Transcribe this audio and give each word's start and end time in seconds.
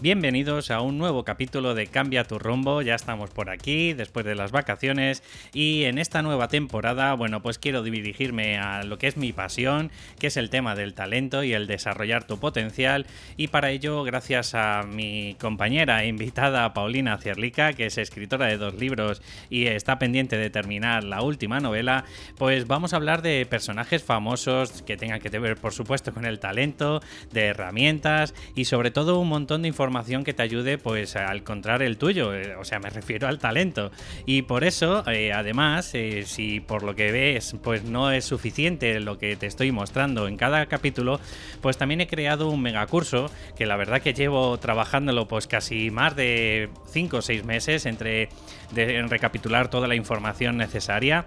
Bienvenidos 0.00 0.70
a 0.70 0.80
un 0.80 0.96
nuevo 0.96 1.24
capítulo 1.24 1.74
de 1.74 1.88
Cambia 1.88 2.22
tu 2.22 2.38
rumbo, 2.38 2.82
ya 2.82 2.94
estamos 2.94 3.30
por 3.30 3.50
aquí 3.50 3.94
después 3.94 4.24
de 4.24 4.36
las 4.36 4.52
vacaciones 4.52 5.24
y 5.52 5.86
en 5.86 5.98
esta 5.98 6.22
nueva 6.22 6.46
temporada, 6.46 7.12
bueno, 7.14 7.42
pues 7.42 7.58
quiero 7.58 7.82
dirigirme 7.82 8.58
a 8.58 8.84
lo 8.84 8.96
que 8.96 9.08
es 9.08 9.16
mi 9.16 9.32
pasión, 9.32 9.90
que 10.20 10.28
es 10.28 10.36
el 10.36 10.50
tema 10.50 10.76
del 10.76 10.94
talento 10.94 11.42
y 11.42 11.52
el 11.52 11.66
desarrollar 11.66 12.22
tu 12.22 12.38
potencial. 12.38 13.06
Y 13.36 13.48
para 13.48 13.72
ello, 13.72 14.04
gracias 14.04 14.54
a 14.54 14.84
mi 14.84 15.34
compañera 15.40 16.04
e 16.04 16.06
invitada 16.06 16.72
Paulina 16.74 17.18
Cierlica, 17.18 17.72
que 17.72 17.86
es 17.86 17.98
escritora 17.98 18.46
de 18.46 18.56
dos 18.56 18.74
libros 18.74 19.20
y 19.50 19.66
está 19.66 19.98
pendiente 19.98 20.36
de 20.36 20.48
terminar 20.48 21.02
la 21.02 21.22
última 21.22 21.58
novela, 21.58 22.04
pues 22.36 22.68
vamos 22.68 22.92
a 22.92 22.96
hablar 22.96 23.20
de 23.20 23.44
personajes 23.46 24.04
famosos 24.04 24.82
que 24.82 24.96
tengan 24.96 25.18
que 25.18 25.36
ver, 25.40 25.56
por 25.56 25.72
supuesto, 25.72 26.14
con 26.14 26.24
el 26.24 26.38
talento, 26.38 27.00
de 27.32 27.46
herramientas 27.46 28.32
y 28.54 28.66
sobre 28.66 28.92
todo 28.92 29.18
un 29.18 29.28
montón 29.28 29.62
de 29.62 29.68
información 29.68 29.87
que 30.24 30.34
te 30.34 30.42
ayude 30.42 30.78
pues 30.78 31.16
a 31.16 31.34
encontrar 31.34 31.82
el 31.82 31.96
tuyo, 31.96 32.34
eh, 32.34 32.54
o 32.56 32.64
sea, 32.64 32.78
me 32.78 32.90
refiero 32.90 33.28
al 33.28 33.38
talento. 33.38 33.90
Y 34.26 34.42
por 34.42 34.64
eso, 34.64 35.02
eh, 35.08 35.32
además, 35.32 35.94
eh, 35.94 36.24
si 36.26 36.60
por 36.60 36.82
lo 36.82 36.94
que 36.94 37.10
ves 37.10 37.56
pues 37.62 37.84
no 37.84 38.10
es 38.10 38.24
suficiente 38.24 39.00
lo 39.00 39.18
que 39.18 39.36
te 39.36 39.46
estoy 39.46 39.72
mostrando 39.72 40.28
en 40.28 40.36
cada 40.36 40.66
capítulo, 40.66 41.20
pues 41.60 41.76
también 41.76 42.00
he 42.00 42.06
creado 42.06 42.48
un 42.48 42.62
megacurso 42.62 43.30
que 43.56 43.66
la 43.66 43.76
verdad 43.76 44.02
que 44.02 44.14
llevo 44.14 44.58
trabajándolo 44.58 45.26
pues 45.26 45.46
casi 45.46 45.90
más 45.90 46.14
de 46.16 46.68
5 46.90 47.16
o 47.16 47.22
6 47.22 47.44
meses 47.44 47.86
entre 47.86 48.28
recapitular 48.74 49.68
toda 49.68 49.88
la 49.88 49.94
información 49.94 50.56
necesaria 50.56 51.26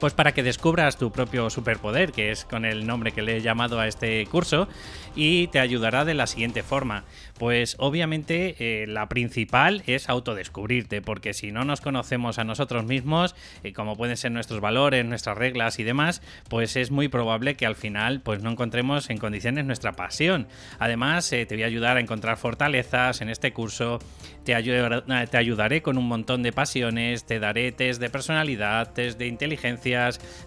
pues 0.00 0.14
para 0.14 0.32
que 0.32 0.42
descubras 0.42 0.96
tu 0.96 1.12
propio 1.12 1.50
superpoder, 1.50 2.12
que 2.12 2.30
es 2.30 2.44
con 2.44 2.64
el 2.64 2.86
nombre 2.86 3.12
que 3.12 3.22
le 3.22 3.36
he 3.36 3.40
llamado 3.42 3.78
a 3.78 3.86
este 3.86 4.26
curso, 4.26 4.66
y 5.14 5.48
te 5.48 5.60
ayudará 5.60 6.04
de 6.04 6.14
la 6.14 6.26
siguiente 6.26 6.62
forma. 6.62 7.04
Pues 7.38 7.76
obviamente 7.78 8.56
eh, 8.58 8.86
la 8.86 9.08
principal 9.08 9.82
es 9.86 10.08
autodescubrirte, 10.08 11.02
porque 11.02 11.34
si 11.34 11.52
no 11.52 11.64
nos 11.64 11.80
conocemos 11.80 12.38
a 12.38 12.44
nosotros 12.44 12.84
mismos, 12.84 13.34
eh, 13.62 13.72
como 13.72 13.96
pueden 13.96 14.16
ser 14.16 14.32
nuestros 14.32 14.60
valores, 14.60 15.04
nuestras 15.04 15.36
reglas 15.36 15.78
y 15.78 15.84
demás, 15.84 16.22
pues 16.48 16.76
es 16.76 16.90
muy 16.90 17.08
probable 17.08 17.54
que 17.56 17.66
al 17.66 17.76
final 17.76 18.20
pues 18.20 18.42
no 18.42 18.50
encontremos 18.50 19.10
en 19.10 19.18
condiciones 19.18 19.64
nuestra 19.66 19.92
pasión. 19.92 20.48
Además, 20.78 21.30
eh, 21.32 21.44
te 21.44 21.56
voy 21.56 21.64
a 21.64 21.66
ayudar 21.66 21.98
a 21.98 22.00
encontrar 22.00 22.38
fortalezas 22.38 23.20
en 23.20 23.28
este 23.28 23.52
curso, 23.52 23.98
te, 24.44 24.54
te 24.54 25.36
ayudaré 25.36 25.82
con 25.82 25.98
un 25.98 26.08
montón 26.08 26.42
de 26.42 26.52
pasiones, 26.52 27.24
te 27.24 27.38
daré 27.38 27.72
test 27.72 28.00
de 28.00 28.08
personalidad, 28.08 28.92
test 28.92 29.18
de 29.18 29.26
inteligencia, 29.26 29.89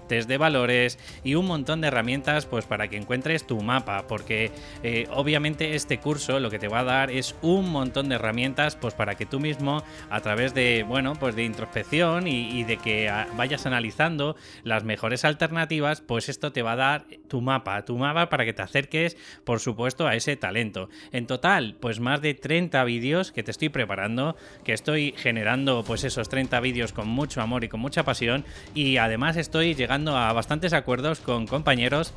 test 0.07 0.27
de 0.27 0.37
valores 0.37 0.99
y 1.23 1.35
un 1.35 1.45
montón 1.45 1.81
de 1.81 1.87
herramientas 1.87 2.45
pues 2.45 2.65
para 2.65 2.87
que 2.87 2.97
encuentres 2.97 3.45
tu 3.45 3.61
mapa, 3.61 4.07
porque 4.07 4.51
eh, 4.83 5.07
obviamente 5.11 5.75
este 5.75 5.99
curso 5.99 6.39
lo 6.39 6.49
que 6.49 6.59
te 6.59 6.67
va 6.67 6.79
a 6.79 6.83
dar 6.83 7.11
es 7.11 7.35
un 7.41 7.69
montón 7.69 8.09
de 8.09 8.15
herramientas 8.15 8.75
pues 8.75 8.93
para 8.93 9.15
que 9.15 9.25
tú 9.25 9.39
mismo 9.39 9.83
a 10.09 10.21
través 10.21 10.53
de 10.53 10.83
bueno 10.87 11.13
pues 11.19 11.35
de 11.35 11.43
introspección 11.43 12.27
y, 12.27 12.63
de 12.63 12.77
que 12.77 13.11
vayas 13.35 13.65
analizando 13.65 14.35
las 14.63 14.83
mejores 14.83 15.25
alternativas, 15.25 16.01
pues 16.01 16.29
esto 16.29 16.51
te 16.51 16.61
va 16.61 16.73
a 16.73 16.75
dar 16.75 17.05
tu 17.27 17.41
mapa, 17.41 17.83
tu 17.83 17.97
mapa 17.97 18.29
para 18.29 18.45
que 18.45 18.53
te 18.53 18.61
acerques 18.61 19.17
por 19.43 19.59
supuesto 19.59 20.07
a 20.07 20.15
ese 20.15 20.35
talento. 20.35 20.89
En 21.11 21.27
total, 21.27 21.75
pues 21.79 21.99
más 21.99 22.21
de 22.21 22.33
30 22.33 22.83
vídeos 22.83 23.31
que 23.31 23.43
te 23.43 23.51
estoy 23.51 23.69
preparando, 23.69 24.35
que 24.63 24.73
estoy 24.73 25.13
generando 25.17 25.83
pues 25.83 26.03
esos 26.03 26.29
30 26.29 26.59
vídeos 26.59 26.93
con 26.93 27.07
mucho 27.07 27.41
amor 27.41 27.63
y 27.63 27.69
con 27.69 27.79
mucha 27.79 28.03
pasión 28.03 28.45
y 28.73 28.97
además 28.97 29.32
estoy 29.37 29.75
llegando 29.75 30.17
a 30.17 30.31
bastantes 30.33 30.73
acuerdos 30.73 31.19
con 31.19 31.47
compañeros 31.47 32.13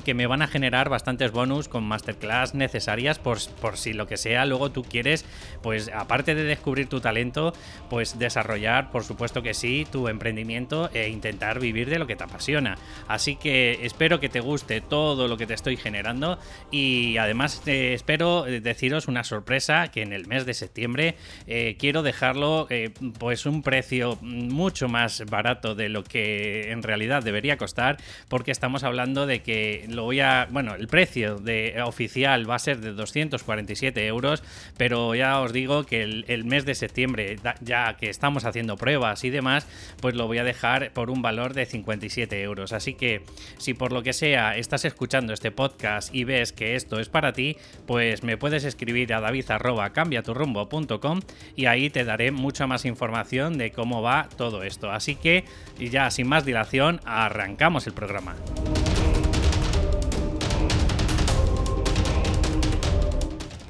que 0.00 0.14
me 0.14 0.26
van 0.26 0.42
a 0.42 0.48
generar 0.48 0.88
bastantes 0.88 1.32
bonus 1.32 1.68
con 1.68 1.84
masterclass 1.84 2.54
necesarias 2.54 3.18
por, 3.18 3.38
por, 3.60 3.76
si 3.76 3.92
lo 3.92 4.06
que 4.06 4.16
sea 4.16 4.46
luego 4.46 4.70
tú 4.70 4.82
quieres, 4.82 5.24
pues 5.62 5.90
aparte 5.94 6.34
de 6.34 6.44
descubrir 6.44 6.88
tu 6.88 7.00
talento, 7.00 7.52
pues 7.88 8.18
desarrollar, 8.18 8.90
por 8.90 9.04
supuesto 9.04 9.42
que 9.42 9.54
sí, 9.54 9.86
tu 9.90 10.08
emprendimiento 10.08 10.90
e 10.92 11.08
intentar 11.08 11.60
vivir 11.60 11.90
de 11.90 11.98
lo 11.98 12.06
que 12.06 12.16
te 12.16 12.24
apasiona. 12.24 12.76
Así 13.08 13.36
que 13.36 13.80
espero 13.82 14.20
que 14.20 14.28
te 14.28 14.40
guste 14.40 14.80
todo 14.80 15.28
lo 15.28 15.36
que 15.36 15.46
te 15.46 15.54
estoy 15.54 15.76
generando 15.76 16.38
y 16.70 17.16
además 17.16 17.62
eh, 17.66 17.94
espero 17.94 18.44
deciros 18.44 19.08
una 19.08 19.24
sorpresa 19.24 19.88
que 19.88 20.02
en 20.02 20.12
el 20.12 20.26
mes 20.26 20.46
de 20.46 20.54
septiembre 20.54 21.16
eh, 21.46 21.76
quiero 21.78 22.02
dejarlo 22.02 22.66
eh, 22.70 22.90
pues 23.18 23.46
un 23.46 23.62
precio 23.62 24.18
mucho 24.22 24.88
más 24.88 25.24
barato 25.26 25.74
de 25.74 25.88
lo 25.88 26.04
que 26.04 26.70
en 26.70 26.82
realidad 26.82 27.22
debería 27.22 27.56
costar 27.56 27.98
porque 28.28 28.50
estamos 28.50 28.84
hablando 28.84 29.26
de 29.26 29.42
que 29.42 29.86
lo 29.94 30.04
voy 30.04 30.20
a. 30.20 30.48
Bueno, 30.50 30.74
el 30.74 30.88
precio 30.88 31.36
de, 31.36 31.80
oficial 31.84 32.48
va 32.48 32.56
a 32.56 32.58
ser 32.58 32.80
de 32.80 32.92
247 32.92 34.06
euros, 34.06 34.42
pero 34.76 35.14
ya 35.14 35.40
os 35.40 35.52
digo 35.52 35.84
que 35.84 36.02
el, 36.02 36.44
mes 36.44 36.64
de 36.64 36.74
septiembre, 36.74 37.38
ya 37.60 37.96
que 37.96 38.10
estamos 38.10 38.44
haciendo 38.44 38.76
pruebas 38.76 39.24
y 39.24 39.30
demás, 39.30 39.66
pues 40.00 40.14
lo 40.14 40.26
voy 40.26 40.38
a 40.38 40.44
dejar 40.44 40.92
por 40.92 41.10
un 41.10 41.22
valor 41.22 41.54
de 41.54 41.66
57 41.66 42.42
euros. 42.42 42.72
Así 42.72 42.94
que 42.94 43.22
si 43.58 43.74
por 43.74 43.92
lo 43.92 44.02
que 44.02 44.12
sea 44.12 44.56
estás 44.56 44.84
escuchando 44.84 45.32
este 45.32 45.50
podcast 45.50 46.14
y 46.14 46.24
ves 46.24 46.52
que 46.52 46.74
esto 46.74 47.00
es 47.00 47.08
para 47.08 47.32
ti, 47.32 47.56
pues 47.86 48.22
me 48.22 48.36
puedes 48.36 48.64
escribir 48.64 49.12
a 49.14 49.20
david.cambiaturrumbo.com 49.20 51.20
y 51.56 51.66
ahí 51.66 51.90
te 51.90 52.04
daré 52.04 52.30
mucha 52.30 52.66
más 52.66 52.84
información 52.84 53.58
de 53.58 53.70
cómo 53.70 54.02
va 54.02 54.28
todo 54.36 54.62
esto. 54.62 54.90
Así 54.90 55.14
que 55.14 55.44
ya 55.78 56.10
sin 56.10 56.28
más 56.28 56.44
dilación, 56.44 57.00
arrancamos 57.04 57.86
el 57.86 57.92
programa. 57.92 58.36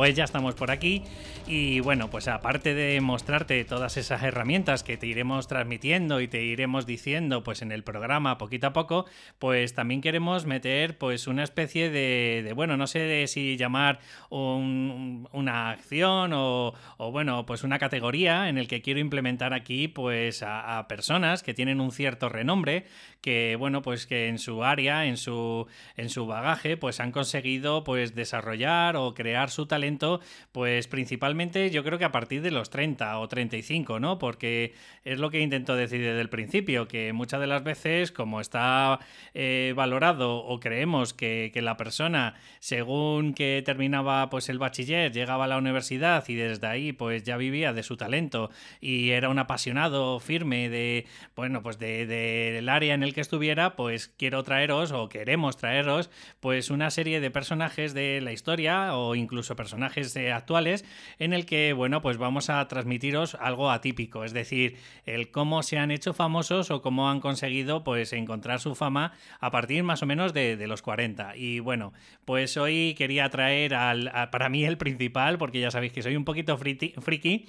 Pues 0.01 0.17
ya 0.17 0.25
estamos 0.25 0.55
por 0.55 0.71
aquí 0.71 1.03
y 1.51 1.81
bueno, 1.81 2.11
pues 2.11 2.29
aparte 2.29 2.75
de 2.75 3.01
mostrarte 3.01 3.65
todas 3.65 3.97
esas 3.97 4.23
herramientas 4.23 4.85
que 4.85 4.97
te 4.97 5.09
iremos 5.09 5.49
transmitiendo 5.49 6.21
y 6.21 6.29
te 6.29 6.45
iremos 6.45 6.87
diciendo 6.87 7.43
pues 7.43 7.61
en 7.61 7.73
el 7.73 7.83
programa 7.83 8.39
poquito 8.39 8.69
a 8.69 8.73
poco, 8.73 9.07
pues 9.41 9.75
también 9.75 10.01
queremos 10.01 10.47
meter 10.47 10.97
pues 10.97 11.27
una 11.27 11.43
especie 11.43 11.91
de, 11.91 12.53
bueno, 12.55 12.77
no 12.77 12.87
sé 12.87 13.27
si 13.27 13.57
llamar 13.57 13.99
una 14.31 15.71
acción 15.71 16.31
o, 16.35 16.73
bueno, 17.11 17.45
pues 17.47 17.65
una 17.65 17.81
categoría 17.81 18.49
en 18.49 18.57
el 18.57 18.69
que 18.69 18.81
quiero 18.81 19.01
implementar 19.01 19.53
aquí 19.53 19.89
pues 19.89 20.45
a, 20.47 20.87
personas 20.89 21.43
que 21.43 21.53
tienen 21.53 21.81
un 21.81 21.91
cierto 21.91 22.29
renombre, 22.29 22.87
que 23.21 23.57
bueno, 23.57 23.83
pues 23.83 24.07
que 24.07 24.29
en 24.29 24.39
su 24.39 24.63
área, 24.63 25.07
en 25.07 25.17
su, 25.17 25.67
en 25.97 26.11
su 26.11 26.29
bagaje, 26.29 26.77
pues 26.77 27.01
han 27.01 27.11
conseguido 27.11 27.83
pues 27.83 28.15
desarrollar 28.15 28.95
o 28.95 29.15
crear 29.15 29.51
su 29.51 29.67
talento 29.67 30.21
pues 30.53 30.87
principalmente 30.87 31.40
yo 31.41 31.83
creo 31.85 31.99
que 31.99 32.05
a 32.05 32.13
partir 32.13 32.43
de 32.43 32.51
los 32.51 32.69
30 32.69 33.19
o 33.19 33.27
35, 33.27 33.99
¿no? 33.99 34.19
Porque 34.19 34.75
es 35.05 35.19
lo 35.19 35.31
que 35.31 35.41
intento 35.41 35.75
decir 35.75 36.01
desde 36.01 36.21
el 36.21 36.29
principio, 36.29 36.87
que 36.87 37.15
muchas 37.15 37.41
de 37.41 37.47
las 37.47 37.65
veces, 37.65 38.13
como 38.13 38.43
está 38.43 39.01
eh, 39.33 39.73
valorado 39.75 40.37
o 40.37 40.61
creemos 40.61 41.15
que, 41.15 41.51
la 41.61 41.77
persona, 41.77 42.35
según 42.59 43.35
que 43.35 43.63
terminaba 43.65 44.29
pues 44.31 44.49
el 44.49 44.59
bachiller, 44.59 45.13
llegaba 45.13 45.45
a 45.45 45.49
la 45.49 45.59
universidad 45.59 46.27
y 46.29 46.35
desde 46.35 46.67
ahí 46.67 46.93
pues 46.93 47.23
ya 47.23 47.37
vivía 47.37 47.73
de 47.73 47.83
su 47.83 47.97
talento 47.97 48.51
y 48.81 49.11
era 49.11 49.29
un 49.29 49.39
apasionado 49.39 50.21
firme 50.21 50.69
de, 50.69 51.07
bueno, 51.37 51.63
pues 51.63 51.79
del 51.79 52.09
de, 52.09 52.65
área 52.71 52.95
en 52.95 53.03
el 53.03 53.15
que 53.15 53.21
estuviera, 53.21 53.77
pues 53.77 54.09
quiero 54.09 54.43
traeros 54.43 54.93
o 54.93 55.09
queremos 55.09 55.57
traeros 55.57 56.11
pues 56.41 56.71
una 56.71 56.91
serie 56.91 57.21
de 57.21 57.31
personajes 57.31 57.95
de 57.95 58.21
la 58.21 58.33
historia 58.33 58.97
o 58.97 59.15
incluso 59.15 59.57
personajes 59.57 60.15
eh, 60.17 60.33
actuales 60.33 60.85
en 61.21 61.35
el 61.35 61.47
que, 61.47 61.75
bueno, 61.75 62.01
pues 62.03 62.17
vamos 62.17 62.51
a 62.51 62.67
transmitiros 62.67 63.37
algo 63.37 63.71
atípico, 63.71 64.25
es 64.25 64.33
decir, 64.33 64.79
el 65.05 65.31
cómo 65.31 65.63
se 65.63 65.79
han 65.79 65.91
hecho 65.91 66.15
famosos 66.15 66.71
o 66.71 66.81
cómo 66.83 67.11
han 67.11 67.21
conseguido, 67.21 67.85
pues, 67.85 68.13
encontrar 68.15 68.59
su 68.59 68.75
fama 68.75 69.13
a 69.39 69.51
partir 69.51 69.85
más 69.85 70.03
o 70.03 70.07
menos 70.07 70.33
de, 70.33 70.67
los 70.67 70.83
40. 70.83 71.37
Y 71.37 71.61
bueno, 71.61 71.93
pues 72.25 72.57
hoy 72.57 72.95
quería 72.97 73.29
traer 73.29 73.75
al, 73.75 74.11
para 74.33 74.49
mí 74.49 74.65
el 74.65 74.79
principal, 74.79 75.37
porque 75.37 75.61
ya 75.61 75.71
sabéis 75.71 75.93
que 75.93 76.03
soy 76.03 76.17
un 76.17 76.25
poquito 76.25 76.57
friki, 76.57 77.47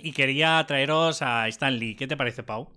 y 0.00 0.12
quería 0.12 0.64
traeros 0.66 1.20
a 1.20 1.46
Stan 1.48 1.78
Lee. 1.78 1.96
¿Qué 1.96 2.06
te 2.06 2.16
parece, 2.16 2.42
Pau? 2.42 2.70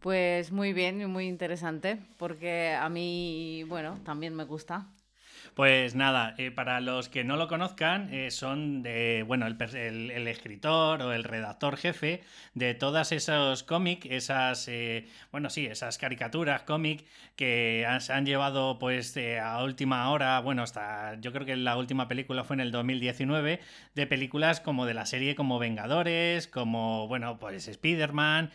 Pues 0.00 0.50
muy 0.50 0.72
bien 0.72 1.00
y 1.00 1.06
muy 1.06 1.28
interesante, 1.28 1.98
porque 2.18 2.72
a 2.72 2.88
mí, 2.88 3.64
bueno, 3.68 4.00
también 4.04 4.34
me 4.34 4.42
gusta. 4.42 4.88
Pues 5.54 5.94
nada, 5.94 6.34
eh, 6.38 6.50
para 6.50 6.80
los 6.80 7.10
que 7.10 7.24
no 7.24 7.36
lo 7.36 7.46
conozcan, 7.46 8.08
eh, 8.10 8.30
son 8.30 8.82
de, 8.82 9.22
bueno, 9.26 9.46
el, 9.46 10.26
escritor 10.26 11.02
o 11.02 11.12
el 11.12 11.24
redactor 11.24 11.76
jefe 11.76 12.22
de 12.54 12.72
todas 12.72 13.12
esos 13.12 13.62
cómics, 13.62 14.06
esas, 14.08 14.66
eh, 14.68 15.06
bueno, 15.30 15.50
sí, 15.50 15.66
esas 15.66 15.98
caricaturas 15.98 16.62
cómic 16.62 17.04
que 17.36 17.86
se 18.00 18.12
han 18.14 18.24
llevado 18.24 18.78
pues 18.78 19.14
a 19.42 19.62
última 19.62 20.10
hora, 20.10 20.40
bueno, 20.40 20.62
hasta 20.62 21.20
yo 21.20 21.32
creo 21.32 21.44
que 21.44 21.56
la 21.56 21.76
última 21.76 22.08
película 22.08 22.44
fue 22.44 22.54
en 22.56 22.60
el 22.60 22.72
2019, 22.72 23.60
de 23.94 24.06
películas 24.06 24.60
como 24.60 24.86
de 24.86 24.94
la 24.94 25.04
serie 25.04 25.34
como 25.34 25.58
Vengadores, 25.58 26.46
como, 26.46 27.08
bueno, 27.08 27.38
pues 27.38 27.68
Spider-Man, 27.68 28.50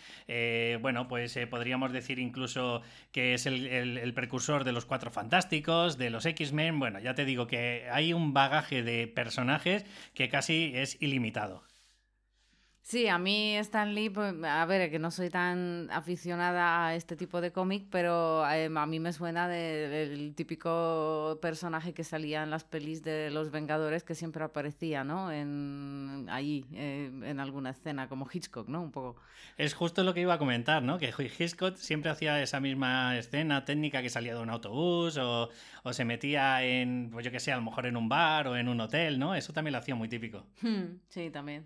bueno, 0.82 1.08
pues 1.08 1.38
podríamos 1.50 1.92
decir 1.92 2.18
incluso 2.18 2.82
que 3.12 3.36
es 3.36 3.46
el, 3.46 3.68
el 3.68 4.14
precursor 4.16 4.64
de 4.64 4.72
los 4.72 4.86
Cuatro 4.86 5.12
Fantásticos, 5.12 5.98
de 6.00 6.10
los 6.10 6.26
X-Men, 6.26 6.80
bueno, 6.80 6.87
ya 7.02 7.16
te 7.16 7.26
digo 7.26 7.48
que 7.48 7.88
hay 7.92 8.14
un 8.14 8.34
bagaje 8.34 8.84
de 8.84 9.08
personajes 9.08 9.86
que 10.14 10.30
casi 10.30 10.72
es 10.76 11.02
ilimitado. 11.02 11.64
Sí, 12.88 13.10
a 13.10 13.18
mí 13.18 13.58
Stan 13.58 13.94
Lee, 13.94 14.10
pues, 14.10 14.34
a 14.46 14.66
ver, 14.66 14.90
que 14.90 14.98
no 14.98 15.12
soy 15.12 15.30
tan 15.30 15.90
aficionada 15.92 16.88
a 16.88 16.96
este 16.96 17.18
tipo 17.18 17.42
de 17.42 17.52
cómic, 17.52 17.88
pero 17.92 18.50
eh, 18.50 18.70
a 18.74 18.86
mí 18.86 19.02
me 19.02 19.12
suena 19.12 19.50
del 19.50 20.34
típico 20.36 21.38
personaje 21.42 21.94
que 21.94 22.06
salía 22.06 22.44
en 22.44 22.50
las 22.50 22.64
pelis 22.64 23.04
de 23.04 23.30
los 23.30 23.52
Vengadores 23.52 24.06
que 24.06 24.16
siempre 24.16 24.42
aparecía, 24.42 25.04
¿no? 25.04 25.34
En, 25.34 26.28
allí, 26.30 26.64
eh, 26.72 27.12
en 27.26 27.42
alguna 27.42 27.72
escena, 27.72 28.08
como 28.08 28.26
Hitchcock, 28.32 28.70
¿no? 28.70 28.84
Un 28.84 28.94
poco. 28.94 29.22
Es 29.58 29.74
justo 29.74 30.06
lo 30.06 30.14
que 30.14 30.22
iba 30.22 30.36
a 30.36 30.38
comentar, 30.38 30.82
¿no? 30.82 30.98
Que 30.98 31.14
Hitchcock 31.38 31.76
siempre 31.76 32.10
hacía 32.10 32.42
esa 32.42 32.62
misma 32.62 33.18
escena 33.18 33.66
técnica 33.66 34.02
que 34.02 34.10
salía 34.10 34.34
de 34.34 34.42
un 34.42 34.50
autobús 34.50 35.18
o, 35.18 35.50
o 35.84 35.92
se 35.92 36.06
metía 36.06 36.64
en, 36.64 37.10
pues 37.12 37.26
yo 37.26 37.32
que 37.34 37.42
sé, 37.42 37.52
a 37.52 37.58
lo 37.58 37.64
mejor 37.64 37.86
en 37.86 37.98
un 37.98 38.08
bar 38.08 38.48
o 38.48 38.56
en 38.56 38.70
un 38.70 38.80
hotel, 38.80 39.20
¿no? 39.20 39.36
Eso 39.36 39.52
también 39.52 39.74
lo 39.74 39.80
hacía 39.80 39.96
muy 39.96 40.08
típico. 40.08 40.48
Hmm, 40.62 41.00
sí, 41.10 41.30
también. 41.30 41.66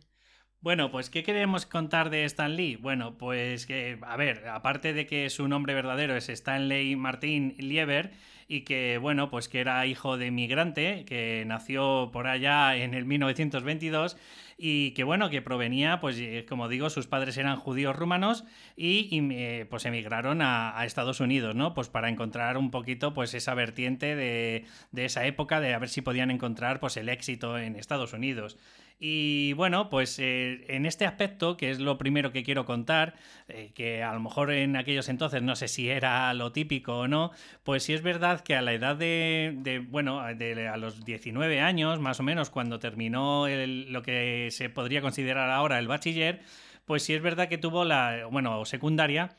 Bueno, 0.62 0.92
pues 0.92 1.10
¿qué 1.10 1.24
queremos 1.24 1.66
contar 1.66 2.12
de 2.12 2.24
Stan 2.26 2.56
Lee? 2.56 2.76
Bueno, 2.76 3.18
pues 3.18 3.66
que, 3.66 3.98
a 4.04 4.16
ver, 4.16 4.48
aparte 4.48 4.94
de 4.94 5.08
que 5.08 5.28
su 5.32 5.48
nombre 5.48 5.74
verdadero 5.74 6.16
es 6.16 6.30
Stanley 6.30 6.96
Martín 6.96 7.56
Lieber 7.58 8.12
y 8.48 8.62
que, 8.62 9.00
bueno, 9.00 9.32
pues 9.32 9.50
que 9.50 9.60
era 9.60 9.84
hijo 9.88 10.20
de 10.20 10.28
inmigrante, 10.28 11.04
que 11.06 11.46
nació 11.48 12.12
por 12.14 12.28
allá 12.28 12.76
en 12.76 12.94
el 12.94 13.06
1922 13.06 14.18
y 14.56 14.92
que, 14.92 15.04
bueno, 15.04 15.32
que 15.32 15.42
provenía, 15.42 16.00
pues 16.00 16.18
eh, 16.20 16.46
como 16.48 16.70
digo, 16.70 16.92
sus 16.92 17.08
padres 17.08 17.38
eran 17.38 17.58
judíos 17.58 17.96
rumanos 17.96 18.44
y, 18.78 19.10
eh, 19.32 19.66
pues 19.68 19.86
emigraron 19.86 20.44
a, 20.44 20.86
Estados 20.86 21.22
Unidos, 21.22 21.56
¿no? 21.56 21.74
Pues 21.74 21.90
para 21.90 22.08
encontrar 22.08 22.58
un 22.60 22.70
poquito, 22.70 23.16
pues 23.16 23.34
esa 23.34 23.56
vertiente 23.56 24.16
de, 24.16 24.66
de 24.92 25.06
esa 25.06 25.26
época, 25.26 25.60
de 25.60 25.74
a 25.74 25.80
ver 25.80 25.90
si 25.90 26.02
podían 26.02 26.30
encontrar, 26.30 26.80
pues 26.80 26.98
el 26.98 27.10
éxito 27.10 27.58
en 27.58 27.76
Estados 27.76 28.14
Unidos. 28.14 28.60
Y 29.04 29.54
bueno, 29.54 29.90
pues 29.90 30.20
eh, 30.20 30.64
en 30.68 30.86
este 30.86 31.08
aspecto, 31.08 31.58
que 31.58 31.72
es 31.72 31.80
lo 31.80 31.98
primero 31.98 32.32
que 32.32 32.44
quiero 32.44 32.66
contar, 32.66 33.16
eh, 33.48 33.72
que 33.74 34.04
a 34.04 34.14
lo 34.14 34.20
mejor 34.20 34.52
en 34.52 34.76
aquellos 34.76 35.10
entonces 35.10 35.42
no 35.42 35.56
sé 35.56 35.70
si 35.70 35.90
era 35.90 36.32
lo 36.36 36.52
típico 36.52 37.00
o 37.00 37.08
no, 37.08 37.32
pues 37.64 37.82
sí 37.82 37.94
es 37.94 38.04
verdad 38.04 38.42
que 38.42 38.56
a 38.56 38.62
la 38.62 38.74
edad 38.74 38.96
de, 38.96 39.84
bueno, 39.90 40.20
a 40.20 40.78
los 40.78 41.04
19 41.04 41.62
años, 41.62 42.00
más 42.00 42.20
o 42.20 42.24
menos, 42.24 42.52
cuando 42.52 42.78
terminó 42.78 43.48
lo 43.48 44.04
que 44.04 44.50
se 44.52 44.70
podría 44.70 45.02
considerar 45.02 45.50
ahora 45.50 45.80
el 45.80 45.88
bachiller, 45.88 46.42
pues 46.86 47.02
sí 47.02 47.16
es 47.16 47.24
verdad 47.24 47.50
que 47.50 47.58
tuvo 47.58 47.84
la, 47.86 48.28
bueno, 48.30 48.66
secundaria, 48.66 49.36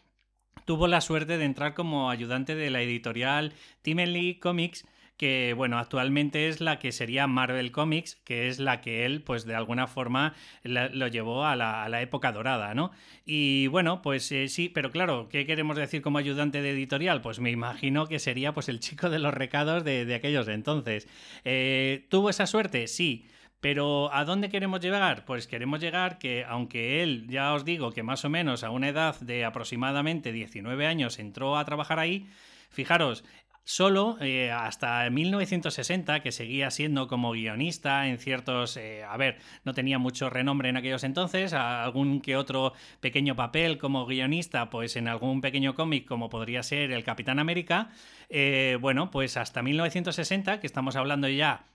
tuvo 0.65 0.89
la 0.89 1.01
suerte 1.01 1.39
de 1.39 1.45
entrar 1.45 1.75
como 1.75 2.11
ayudante 2.11 2.57
de 2.57 2.69
la 2.71 2.83
editorial 2.83 3.53
Timely 3.83 4.41
Comics, 4.41 4.85
que 5.17 5.55
bueno, 5.57 5.79
actualmente 5.79 6.49
es 6.49 6.61
la 6.61 6.79
que 6.79 6.93
sería 6.93 7.27
Marvel 7.27 7.71
Comics, 7.71 8.17
que 8.25 8.49
es 8.49 8.59
la 8.59 8.81
que 8.81 9.05
él, 9.05 9.23
pues 9.23 9.45
de 9.45 9.55
alguna 9.55 9.87
forma 9.87 10.35
lo 10.65 11.07
llevó 11.09 11.45
a 11.45 11.57
la, 11.57 12.03
época 12.03 12.33
dorada, 12.33 12.75
¿no? 12.75 12.91
Y 13.25 13.69
bueno, 13.69 14.03
pues 14.03 14.31
eh, 14.33 14.49
sí, 14.49 14.69
pero 14.69 14.91
claro, 14.91 15.29
¿qué 15.29 15.47
queremos 15.47 15.77
decir 15.77 16.03
como 16.03 16.19
ayudante 16.19 16.63
de 16.63 16.71
editorial? 16.71 17.21
Pues 17.21 17.39
me 17.39 17.51
imagino 17.51 18.07
que 18.07 18.19
sería 18.19 18.53
pues 18.53 18.69
el 18.69 18.81
chico 18.81 19.11
de 19.11 19.19
los 19.19 19.33
recados 19.33 19.85
de, 19.85 20.13
aquellos 20.15 20.49
entonces. 20.49 21.09
Eh, 21.45 22.07
¿Tuvo 22.09 22.31
esa 22.31 22.47
suerte? 22.47 22.87
Sí. 22.89 23.27
Pero 23.61 24.13
¿a 24.13 24.25
dónde 24.25 24.49
queremos 24.49 24.81
llegar? 24.81 25.25
Pues 25.25 25.47
queremos 25.47 25.79
llegar 25.79 26.19
que, 26.19 26.45
aunque 26.45 27.05
él, 27.05 27.29
ya 27.29 27.55
os 27.55 27.65
digo 27.65 27.93
que 27.93 28.03
más 28.03 28.25
o 28.25 28.29
menos 28.29 28.65
a 28.65 28.71
una 28.71 28.89
edad 28.89 29.21
de 29.21 29.45
aproximadamente 29.45 30.33
19 30.33 30.85
años 30.85 31.21
entró 31.21 31.57
a 31.57 31.65
trabajar 31.65 32.01
ahí, 32.01 32.27
Fijaros, 32.73 33.23
Solo 33.65 34.17
eh, 34.21 34.51
hasta 34.51 35.09
1960, 35.09 36.21
que 36.21 36.33
seguía 36.33 36.71
siendo 36.73 37.07
como 37.07 37.31
guionista 37.31 38.09
en 38.09 38.19
ciertos... 38.19 38.77
Eh, 38.77 39.05
a 39.05 39.17
ver, 39.17 39.39
no 39.65 39.73
tenía 39.73 39.99
mucho 39.99 40.29
renombre 40.31 40.69
en 40.69 40.77
aquellos 40.77 41.05
entonces, 41.05 41.53
algún 41.53 42.21
que 42.21 42.37
otro 42.37 42.73
pequeño 43.01 43.37
papel 43.37 43.79
como 43.79 44.05
guionista, 44.05 44.69
pues 44.69 44.97
en 44.97 45.07
algún 45.07 45.41
pequeño 45.41 45.77
cómic 45.77 46.07
como 46.09 46.29
podría 46.29 46.65
ser 46.65 46.91
el 46.91 47.05
Capitán 47.05 47.39
América. 47.39 47.91
Eh, 48.29 48.79
bueno, 48.81 49.13
pues 49.13 49.37
hasta 49.37 49.63
1960, 49.63 50.59
que 50.59 50.67
estamos 50.67 50.97
hablando 50.97 51.29
ya 51.29 51.67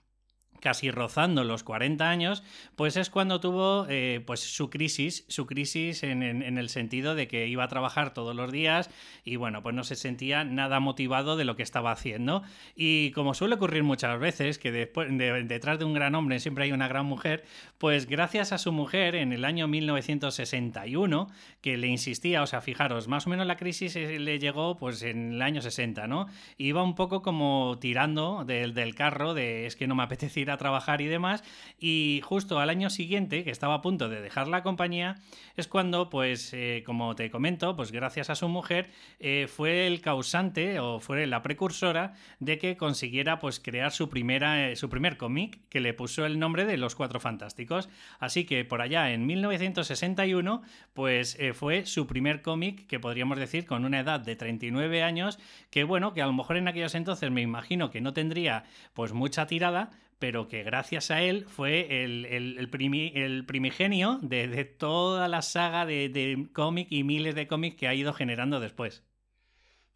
casi 0.59 0.92
rozando 0.92 1.44
los 1.44 1.63
40 1.63 2.09
años, 2.09 2.44
pues 2.75 2.98
es 2.98 3.09
cuando 3.09 3.39
tuvo 3.39 3.86
eh, 3.89 4.24
pues 4.25 4.39
su 4.39 4.69
crisis, 4.69 5.25
su 5.27 5.45
crisis 5.45 6.04
en, 6.04 6.21
el 6.24 6.69
sentido 6.69 7.15
de 7.15 7.27
que 7.27 7.48
iba 7.48 7.63
a 7.63 7.68
trabajar 7.68 8.13
todos 8.13 8.36
los 8.36 8.51
días 8.51 8.89
y 9.24 9.36
bueno, 9.36 9.62
pues 9.62 9.75
no 9.75 9.83
se 9.83 9.95
sentía 9.95 10.44
nada 10.44 10.80
motivado 10.80 11.38
de 11.38 11.45
lo 11.45 11.56
que 11.56 11.63
estaba 11.63 11.92
haciendo. 11.92 12.44
Y 12.75 13.12
como 13.12 13.33
suele 13.33 13.56
ocurrir 13.56 13.83
muchas 13.83 14.19
veces, 14.19 14.57
que 14.57 14.71
después, 14.71 15.09
detrás 15.12 15.80
de 15.80 15.86
un 15.86 15.94
gran 15.94 16.15
hombre 16.15 16.39
siempre 16.39 16.65
hay 16.65 16.71
una 16.71 16.88
gran 16.88 17.06
mujer, 17.06 17.44
pues 17.77 18.07
gracias 18.07 18.51
a 18.51 18.57
su 18.57 18.71
mujer 18.71 19.15
en 19.15 19.33
el 19.33 19.45
año 19.45 19.68
1961, 19.68 21.27
que 21.62 21.77
le 21.77 21.88
insistía, 21.88 22.42
o 22.42 22.48
sea, 22.48 22.62
fijaros, 22.62 23.07
más 23.07 23.27
o 23.27 23.30
menos 23.30 23.45
la 23.48 23.57
crisis 23.57 23.95
le 23.95 24.39
llegó 24.39 24.77
pues 24.77 25.03
en 25.03 25.33
el 25.33 25.42
año 25.42 25.62
60, 25.62 26.07
¿no? 26.07 26.27
Iba 26.57 26.83
un 26.83 26.95
poco 26.95 27.21
como 27.21 27.77
tirando 27.80 28.44
del, 28.45 28.74
del 28.74 28.95
carro 28.95 29.33
de 29.33 29.65
es 29.65 29.75
que 29.75 29.88
no 29.88 29.95
me 29.95 30.03
apetece 30.03 30.39
a 30.52 30.58
trabajar 30.58 31.02
y 31.02 31.08
demás. 31.08 31.44
Y 31.80 32.22
justo 32.24 32.60
al 32.60 32.70
año 32.70 32.90
siguiente, 32.90 33.44
que 33.44 33.52
estaba 33.52 33.76
a 33.76 33.82
punto 33.82 34.10
de 34.10 34.22
dejar 34.22 34.48
la 34.48 34.64
compañía, 34.64 35.16
es 35.56 35.68
cuando, 35.68 36.10
pues, 36.10 36.54
eh, 36.54 36.84
como 36.86 37.16
te 37.16 37.30
comento, 37.32 37.76
pues 37.76 37.92
gracias 37.92 38.30
a 38.30 38.36
su 38.36 38.48
mujer, 38.48 38.90
eh, 39.20 39.48
fue 39.48 39.88
el 39.88 40.02
causante 40.02 40.80
o 40.80 41.00
fue 41.00 41.28
la 41.28 41.42
precursora 41.42 42.14
de 42.40 42.58
que 42.58 42.78
consiguiera, 42.78 43.40
pues, 43.40 43.60
crear 43.60 43.92
su, 43.92 44.10
primera, 44.10 44.70
eh, 44.70 44.76
su 44.76 44.90
primer 44.90 45.18
cómic, 45.18 45.60
que 45.70 45.80
le 45.80 45.94
puso 45.94 46.26
el 46.26 46.40
nombre 46.40 46.66
de 46.66 46.78
Los 46.78 46.96
Cuatro 46.96 47.20
Fantásticos. 47.20 47.90
Así 48.20 48.46
que 48.46 48.66
por 48.66 48.82
allá, 48.82 49.12
en 49.12 49.26
1961, 49.26 50.62
pues 50.94 51.38
fue 51.54 51.86
su 51.86 52.08
primer 52.08 52.42
cómic, 52.42 52.88
que 52.88 53.00
podríamos 53.00 53.38
decir 53.38 53.66
con 53.66 53.86
una 53.86 54.00
edad 54.00 54.20
de 54.20 54.36
39 54.36 55.04
años, 55.04 55.40
que 55.70 55.84
bueno, 55.84 56.14
que 56.14 56.22
a 56.22 56.28
lo 56.28 56.34
mejor 56.34 56.58
en 56.58 56.68
aquellos 56.68 56.96
entonces 56.96 57.32
me 57.32 57.42
imagino 57.42 57.92
que 57.92 58.02
no 58.02 58.14
tendría 58.14 58.64
pues 58.94 59.14
mucha 59.14 59.48
tirada, 59.48 59.92
pero 60.19 60.48
que 60.48 60.64
gracias 60.64 61.12
a 61.12 61.22
él 61.22 61.46
fue 61.48 62.04
el, 62.04 62.25
el, 62.25 62.69
primigenio 62.69 64.19
de, 64.22 64.66
toda 64.66 65.28
la 65.28 65.42
saga 65.42 65.86
de, 65.86 66.10
de 66.10 66.48
cómic 66.54 66.88
y 66.90 67.04
miles 67.04 67.36
de 67.36 67.48
cómics 67.48 67.75
que 67.75 67.88
ha 67.88 67.94
ido 67.94 68.14
generando 68.14 68.60
después. 68.60 69.04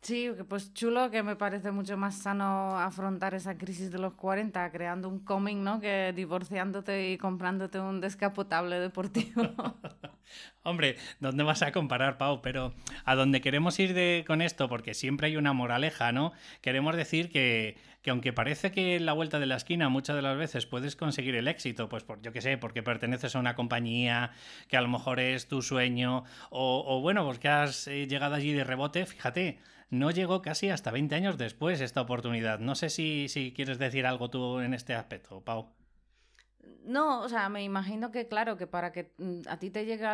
Sí, 0.01 0.31
pues 0.49 0.73
chulo 0.73 1.11
que 1.11 1.21
me 1.21 1.35
parece 1.35 1.71
mucho 1.71 1.95
más 1.95 2.15
sano 2.17 2.79
afrontar 2.79 3.35
esa 3.35 3.55
crisis 3.57 3.91
de 3.91 3.99
los 3.99 4.13
40 4.15 4.71
creando 4.71 5.07
un 5.07 5.19
cómic, 5.19 5.57
¿no? 5.57 5.79
Que 5.79 6.11
divorciándote 6.15 7.11
y 7.11 7.17
comprándote 7.19 7.79
un 7.79 8.01
descapotable 8.01 8.79
deportivo. 8.79 9.43
Hombre, 10.63 10.97
¿dónde 11.19 11.43
vas 11.43 11.61
a 11.61 11.71
comparar, 11.71 12.17
Pau? 12.17 12.41
Pero 12.41 12.73
a 13.05 13.15
donde 13.15 13.41
queremos 13.41 13.79
ir 13.79 13.93
de, 13.93 14.23
con 14.27 14.41
esto, 14.41 14.69
porque 14.69 14.93
siempre 14.93 15.27
hay 15.27 15.37
una 15.37 15.53
moraleja, 15.53 16.11
¿no? 16.11 16.33
Queremos 16.61 16.95
decir 16.95 17.29
que, 17.29 17.77
que 18.01 18.09
aunque 18.09 18.33
parece 18.33 18.71
que 18.71 18.95
en 18.95 19.05
la 19.05 19.13
vuelta 19.13 19.39
de 19.39 19.45
la 19.45 19.55
esquina 19.55 19.89
muchas 19.89 20.15
de 20.15 20.21
las 20.21 20.37
veces 20.37 20.65
puedes 20.65 20.95
conseguir 20.95 21.35
el 21.35 21.47
éxito, 21.47 21.89
pues 21.89 22.03
por, 22.03 22.21
yo 22.21 22.31
qué 22.31 22.41
sé, 22.41 22.57
porque 22.57 22.83
perteneces 22.83 23.35
a 23.35 23.39
una 23.39 23.55
compañía 23.55 24.31
que 24.67 24.77
a 24.77 24.81
lo 24.81 24.87
mejor 24.87 25.19
es 25.19 25.47
tu 25.47 25.61
sueño, 25.61 26.23
o, 26.49 26.99
bueno, 27.01 27.25
pues 27.25 27.39
que 27.39 27.47
has 27.47 27.87
eh, 27.87 28.07
llegado 28.07 28.35
allí 28.35 28.53
de 28.53 28.63
rebote, 28.63 29.05
fíjate, 29.05 29.59
no 29.89 30.09
llegó 30.11 30.41
casi 30.41 30.69
hasta 30.69 30.91
20 30.91 31.15
años 31.15 31.37
después 31.37 31.81
esta 31.81 32.01
oportunidad. 32.01 32.59
No 32.59 32.75
sé 32.75 32.89
si, 32.89 33.27
si 33.29 33.51
quieres 33.51 33.77
decir 33.77 34.05
algo 34.05 34.29
tú 34.29 34.59
en 34.59 34.73
este 34.73 34.93
aspecto, 34.95 35.41
Pau. 35.41 35.80
No, 36.83 37.21
o 37.21 37.29
sea, 37.29 37.47
me 37.49 37.63
imagino 37.63 38.11
que 38.11 38.27
claro, 38.27 38.57
que 38.57 38.65
para 38.65 38.91
que 38.91 39.11
mm, 39.17 39.41
a 39.47 39.57
ti 39.59 39.69
te 39.69 39.85
llegue 39.85 40.05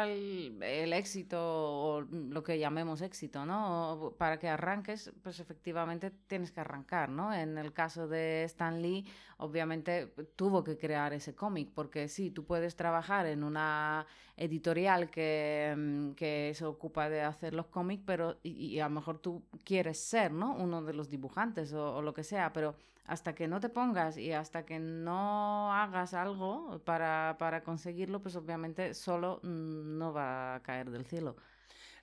el, 0.84 0.94
éxito 0.94 1.40
o 1.40 2.02
lo 2.02 2.44
que 2.44 2.60
llamemos 2.60 3.02
éxito, 3.02 3.46
¿no? 3.46 4.14
para 4.18 4.38
que 4.38 4.50
arranques, 4.50 5.14
pues 5.24 5.40
efectivamente 5.40 6.12
tienes 6.28 6.52
que 6.52 6.60
arrancar, 6.60 7.10
¿no? 7.10 7.34
En 7.34 7.58
el 7.58 7.72
caso 7.72 8.08
de 8.08 8.44
Stan 8.44 8.82
Lee, 8.82 9.06
obviamente 9.38 10.14
tuvo 10.36 10.64
que 10.64 10.78
crear 10.78 11.14
ese 11.14 11.34
cómic, 11.36 11.70
porque 11.74 12.10
sí, 12.10 12.32
tú 12.32 12.46
puedes 12.46 12.76
trabajar 12.76 13.28
en 13.28 13.44
una 13.44 14.06
editorial 14.36 15.10
que, 15.10 15.74
mm, 15.78 16.12
que 16.16 16.52
se 16.54 16.66
ocupa 16.66 17.10
de 17.10 17.22
hacer 17.22 17.54
los 17.54 17.68
cómics, 17.68 18.04
pero 18.06 18.40
y, 18.44 18.80
a 18.80 18.90
lo 18.90 18.96
mejor 18.96 19.20
tú 19.20 19.44
quieres 19.64 20.00
ser, 20.00 20.32
¿no? 20.34 20.54
Uno 20.56 20.84
de 20.84 20.94
los 20.94 21.10
dibujantes 21.10 21.72
o 21.74 22.02
lo 22.02 22.14
que 22.14 22.24
sea, 22.24 22.52
pero 22.52 22.76
hasta 23.08 23.34
que 23.36 23.48
no 23.48 23.60
te 23.60 23.70
pongas 23.70 24.18
y 24.18 24.34
hasta 24.34 24.66
que 24.66 24.80
no 24.80 25.74
hagas 25.74 26.14
algo 26.14 26.82
para, 26.86 27.38
para 27.40 27.64
conseguirlo, 27.64 28.22
pues 28.22 28.36
obviamente 28.36 28.94
solo 28.94 29.40
mm, 29.44 29.98
no 29.98 30.14
va 30.14 30.56
a 30.56 30.64
caer 30.64 30.92
del 30.92 31.06
cielo. 31.06 31.38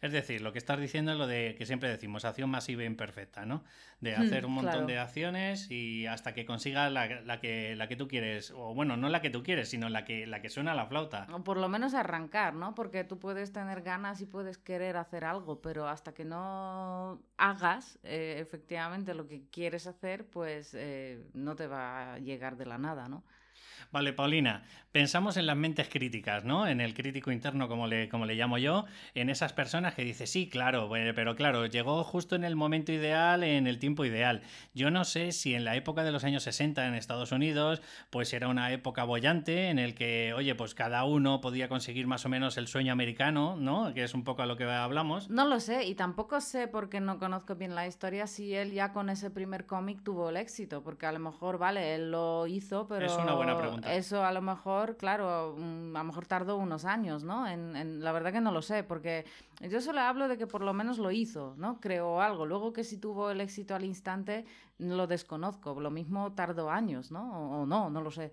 Es 0.00 0.12
decir, 0.12 0.40
lo 0.42 0.52
que 0.52 0.58
estás 0.58 0.78
diciendo 0.80 1.12
es 1.12 1.18
lo 1.18 1.26
de 1.26 1.54
que 1.56 1.66
siempre 1.66 1.88
decimos, 1.88 2.24
acción 2.24 2.50
masiva 2.50 2.82
e 2.82 2.86
imperfecta, 2.86 3.44
¿no? 3.46 3.64
De 4.00 4.16
Hmm, 4.16 4.16
hacer 4.16 4.46
un 4.46 4.52
montón 4.52 4.86
claro. 4.86 4.86
de 4.86 4.98
acciones 4.98 5.70
y 5.70 6.06
hasta 6.06 6.34
que 6.34 6.44
consigas 6.46 6.90
la, 6.92 7.20
la 7.22 7.40
que, 7.40 7.74
la 7.76 7.88
que 7.88 7.96
tú 7.96 8.08
quieres. 8.08 8.50
O 8.52 8.74
bueno, 8.74 8.96
no 8.96 9.08
la 9.08 9.20
que 9.20 9.30
tú 9.30 9.42
quieres, 9.42 9.68
sino 9.68 9.88
la 9.88 10.04
que, 10.04 10.26
la 10.26 10.40
que 10.42 10.50
suena 10.50 10.72
a 10.72 10.74
la 10.74 10.86
flauta. 10.86 11.34
O 11.36 11.42
por 11.42 11.56
lo 11.56 11.68
menos 11.70 11.94
arrancar, 11.94 12.54
¿no? 12.54 12.74
Porque 12.74 13.02
tú 13.02 13.18
puedes 13.18 13.50
tener 13.52 13.80
ganas 13.82 14.20
y 14.20 14.26
puedes 14.26 14.58
querer 14.58 14.96
hacer 14.98 15.24
algo, 15.24 15.62
pero 15.62 15.88
hasta 15.88 16.12
que 16.12 16.24
no 16.26 17.22
hagas 17.38 17.98
eh, 18.02 18.36
efectivamente 18.40 19.14
lo 19.14 19.26
que 19.26 19.48
quieres 19.50 19.86
hacer, 19.86 20.28
pues 20.28 20.74
eh, 20.74 21.26
no 21.32 21.56
te 21.56 21.66
va 21.66 22.14
a 22.14 22.18
llegar 22.18 22.56
de 22.58 22.66
la 22.66 22.76
nada, 22.76 23.08
¿no? 23.08 23.24
Vale, 23.92 24.12
Paulina, 24.12 24.62
pensamos 24.94 25.36
en 25.36 25.46
las 25.46 25.56
mentes 25.56 25.88
críticas, 25.88 26.44
¿no? 26.44 26.68
En 26.68 26.80
el 26.80 26.94
crítico 26.94 27.32
interno, 27.32 27.66
como 27.66 27.88
le, 27.88 28.08
como 28.08 28.26
le 28.26 28.36
llamo 28.36 28.58
yo, 28.58 28.84
en 29.14 29.28
esas 29.28 29.52
personas 29.52 29.94
que 29.94 30.04
dicen, 30.04 30.28
sí, 30.28 30.48
claro, 30.48 30.88
pero 31.16 31.34
claro, 31.34 31.66
llegó 31.66 32.04
justo 32.04 32.36
en 32.36 32.44
el 32.44 32.54
momento 32.54 32.92
ideal, 32.92 33.42
en 33.42 33.66
el 33.66 33.80
tiempo 33.80 34.04
ideal. 34.04 34.42
Yo 34.72 34.92
no 34.92 35.04
sé 35.04 35.32
si 35.32 35.54
en 35.54 35.64
la 35.64 35.74
época 35.74 36.04
de 36.04 36.12
los 36.12 36.22
años 36.22 36.44
60 36.44 36.86
en 36.86 36.94
Estados 36.94 37.32
Unidos, 37.32 37.82
pues 38.10 38.32
era 38.32 38.46
una 38.46 38.72
época 38.72 39.02
bollante 39.02 39.68
en 39.68 39.80
el 39.80 39.96
que, 39.96 40.32
oye, 40.32 40.54
pues 40.54 40.76
cada 40.76 41.02
uno 41.02 41.40
podía 41.40 41.68
conseguir 41.68 42.06
más 42.06 42.24
o 42.24 42.28
menos 42.28 42.56
el 42.56 42.68
sueño 42.68 42.92
americano, 42.92 43.56
¿no? 43.56 43.92
Que 43.94 44.04
es 44.04 44.14
un 44.14 44.22
poco 44.22 44.42
a 44.42 44.46
lo 44.46 44.56
que 44.56 44.62
hablamos. 44.62 45.28
No 45.28 45.44
lo 45.48 45.58
sé, 45.58 45.86
y 45.86 45.96
tampoco 45.96 46.40
sé, 46.40 46.68
porque 46.68 47.00
no 47.00 47.18
conozco 47.18 47.56
bien 47.56 47.74
la 47.74 47.88
historia, 47.88 48.28
si 48.28 48.54
él 48.54 48.70
ya 48.70 48.92
con 48.92 49.10
ese 49.10 49.28
primer 49.30 49.66
cómic 49.66 50.04
tuvo 50.04 50.30
el 50.30 50.36
éxito, 50.36 50.84
porque 50.84 51.06
a 51.06 51.12
lo 51.12 51.18
mejor, 51.18 51.58
vale, 51.58 51.96
él 51.96 52.12
lo 52.12 52.46
hizo, 52.46 52.86
pero... 52.86 53.06
Es 53.06 53.16
una 53.16 53.34
buena 53.34 53.58
pregunta. 53.58 53.73
Eso 53.84 54.24
a 54.24 54.32
lo 54.32 54.40
mejor, 54.42 54.96
claro, 54.96 55.54
mm, 55.58 55.96
a 55.96 55.98
lo 56.00 56.04
mejor 56.04 56.26
tardó 56.26 56.56
unos 56.56 56.84
años, 56.84 57.24
¿no? 57.24 57.46
En, 57.48 57.74
en- 57.76 58.02
la 58.04 58.12
verdad 58.12 58.32
que 58.32 58.40
no 58.40 58.52
lo 58.52 58.62
sé, 58.62 58.82
porque 58.84 59.24
yo 59.60 59.80
solo 59.80 60.00
hablo 60.00 60.28
de 60.28 60.36
que 60.38 60.46
por 60.46 60.62
lo 60.62 60.72
menos 60.72 60.98
lo 60.98 61.10
hizo, 61.10 61.54
¿no? 61.56 61.80
Creó 61.80 62.20
algo. 62.20 62.46
Luego 62.46 62.72
que 62.72 62.84
si 62.84 62.98
tuvo 62.98 63.30
el 63.30 63.40
éxito 63.40 63.74
al 63.74 63.84
instante, 63.84 64.44
lo 64.78 65.06
desconozco. 65.06 65.80
Lo 65.80 65.90
mismo 65.90 66.32
tardó 66.34 66.70
años, 66.70 67.10
¿no? 67.10 67.32
O, 67.32 67.62
o 67.62 67.66
no, 67.66 67.90
no 67.90 68.00
lo 68.00 68.10
sé. 68.10 68.32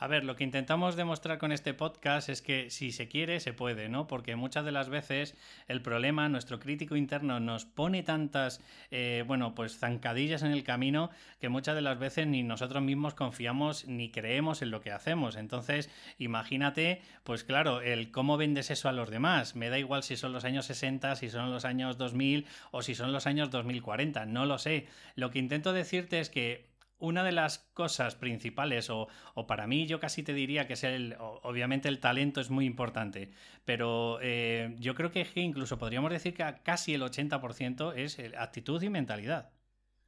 A 0.00 0.06
ver, 0.06 0.24
lo 0.24 0.36
que 0.36 0.44
intentamos 0.44 0.94
demostrar 0.94 1.38
con 1.38 1.50
este 1.50 1.74
podcast 1.74 2.28
es 2.28 2.40
que 2.40 2.70
si 2.70 2.92
se 2.92 3.08
quiere, 3.08 3.40
se 3.40 3.52
puede, 3.52 3.88
¿no? 3.88 4.06
Porque 4.06 4.36
muchas 4.36 4.64
de 4.64 4.70
las 4.70 4.88
veces 4.88 5.34
el 5.66 5.82
problema, 5.82 6.28
nuestro 6.28 6.60
crítico 6.60 6.94
interno 6.94 7.40
nos 7.40 7.64
pone 7.64 8.04
tantas, 8.04 8.60
eh, 8.92 9.24
bueno, 9.26 9.56
pues 9.56 9.76
zancadillas 9.76 10.42
en 10.42 10.52
el 10.52 10.62
camino 10.62 11.10
que 11.40 11.48
muchas 11.48 11.74
de 11.74 11.80
las 11.80 11.98
veces 11.98 12.28
ni 12.28 12.44
nosotros 12.44 12.80
mismos 12.80 13.14
confiamos 13.14 13.88
ni 13.88 14.12
creemos 14.12 14.62
en 14.62 14.70
lo 14.70 14.80
que 14.80 14.92
hacemos. 14.92 15.34
Entonces, 15.34 15.90
imagínate, 16.16 17.02
pues 17.24 17.42
claro, 17.42 17.80
el 17.80 18.12
cómo 18.12 18.36
vendes 18.36 18.70
eso 18.70 18.88
a 18.88 18.92
los 18.92 19.10
demás. 19.10 19.56
Me 19.56 19.68
da 19.68 19.80
igual 19.80 20.04
si 20.04 20.16
son 20.16 20.32
los 20.32 20.44
años 20.44 20.66
60, 20.66 21.16
si 21.16 21.28
son 21.28 21.50
los 21.50 21.64
años 21.64 21.98
2000 21.98 22.46
o 22.70 22.82
si 22.82 22.94
son 22.94 23.12
los 23.12 23.26
años 23.26 23.50
2040, 23.50 24.26
no 24.26 24.46
lo 24.46 24.58
sé. 24.58 24.86
Lo 25.16 25.32
que 25.32 25.40
intento 25.40 25.72
decirte 25.72 26.20
es 26.20 26.30
que 26.30 26.77
una 26.98 27.22
de 27.24 27.32
las 27.32 27.58
cosas 27.74 28.14
principales, 28.14 28.90
o, 28.90 29.08
o 29.34 29.46
para 29.46 29.66
mí 29.66 29.86
yo 29.86 30.00
casi 30.00 30.22
te 30.22 30.34
diría 30.34 30.66
que 30.66 30.74
es 30.74 30.84
el, 30.84 31.16
obviamente 31.18 31.88
el 31.88 32.00
talento 32.00 32.40
es 32.40 32.50
muy 32.50 32.66
importante, 32.66 33.30
pero 33.64 34.18
eh, 34.22 34.74
yo 34.78 34.94
creo 34.94 35.10
que 35.10 35.26
incluso 35.36 35.78
podríamos 35.78 36.10
decir 36.10 36.34
que 36.34 36.54
casi 36.62 36.94
el 36.94 37.02
80% 37.02 37.94
es 37.96 38.18
eh, 38.18 38.32
actitud 38.36 38.82
y 38.82 38.90
mentalidad. 38.90 39.50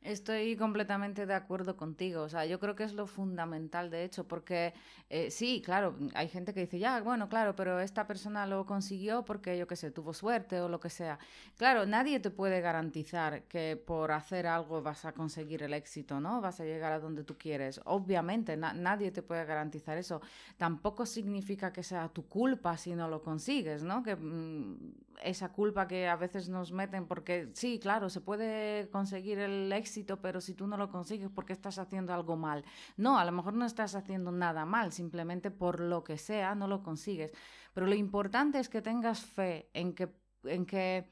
Estoy 0.02 0.56
completamente 0.56 1.26
de 1.26 1.34
acuerdo 1.34 1.76
contigo. 1.76 2.22
O 2.22 2.28
sea, 2.30 2.46
yo 2.46 2.58
creo 2.58 2.74
que 2.74 2.84
es 2.84 2.94
lo 2.94 3.06
fundamental, 3.06 3.90
de 3.90 4.02
hecho, 4.04 4.26
porque 4.26 4.72
eh, 5.10 5.30
sí, 5.30 5.60
claro, 5.62 5.94
hay 6.14 6.26
gente 6.28 6.54
que 6.54 6.60
dice, 6.60 6.78
ya, 6.78 7.02
bueno, 7.02 7.28
claro, 7.28 7.54
pero 7.54 7.80
esta 7.80 8.06
persona 8.06 8.46
lo 8.46 8.64
consiguió 8.64 9.26
porque, 9.26 9.58
yo 9.58 9.66
qué 9.66 9.76
sé, 9.76 9.90
tuvo 9.90 10.14
suerte 10.14 10.58
o 10.62 10.70
lo 10.70 10.80
que 10.80 10.88
sea. 10.88 11.18
Claro, 11.58 11.84
nadie 11.84 12.18
te 12.18 12.30
puede 12.30 12.62
garantizar 12.62 13.42
que 13.42 13.76
por 13.76 14.10
hacer 14.12 14.46
algo 14.46 14.80
vas 14.80 15.04
a 15.04 15.12
conseguir 15.12 15.62
el 15.64 15.74
éxito, 15.74 16.18
¿no? 16.18 16.40
Vas 16.40 16.60
a 16.60 16.64
llegar 16.64 16.92
a 16.92 16.98
donde 16.98 17.22
tú 17.22 17.36
quieres. 17.36 17.78
Obviamente, 17.84 18.56
na- 18.56 18.72
nadie 18.72 19.10
te 19.10 19.20
puede 19.22 19.44
garantizar 19.44 19.98
eso. 19.98 20.22
Tampoco 20.56 21.04
significa 21.04 21.74
que 21.74 21.82
sea 21.82 22.08
tu 22.08 22.26
culpa 22.26 22.74
si 22.78 22.94
no 22.94 23.06
lo 23.08 23.22
consigues, 23.22 23.82
¿no? 23.82 24.02
Que 24.02 24.16
mm, 24.16 24.76
esa 25.22 25.50
culpa 25.50 25.86
que 25.86 26.08
a 26.08 26.16
veces 26.16 26.48
nos 26.48 26.72
meten 26.72 27.06
porque 27.06 27.50
sí, 27.54 27.78
claro, 27.78 28.08
se 28.10 28.20
puede 28.20 28.88
conseguir 28.90 29.38
el 29.38 29.72
éxito, 29.72 30.20
pero 30.20 30.40
si 30.40 30.54
tú 30.54 30.66
no 30.66 30.76
lo 30.76 30.90
consigues 30.90 31.30
porque 31.30 31.52
estás 31.52 31.78
haciendo 31.78 32.12
algo 32.12 32.36
mal. 32.36 32.64
No, 32.96 33.18
a 33.18 33.24
lo 33.24 33.32
mejor 33.32 33.54
no 33.54 33.64
estás 33.64 33.94
haciendo 33.94 34.32
nada 34.32 34.64
mal, 34.64 34.92
simplemente 34.92 35.50
por 35.50 35.80
lo 35.80 36.04
que 36.04 36.18
sea 36.18 36.54
no 36.54 36.66
lo 36.66 36.82
consigues. 36.82 37.32
Pero 37.72 37.86
lo 37.86 37.94
importante 37.94 38.58
es 38.58 38.68
que 38.68 38.82
tengas 38.82 39.20
fe 39.20 39.68
en 39.74 39.94
que 39.94 40.08
en 40.44 40.64
que 40.64 41.06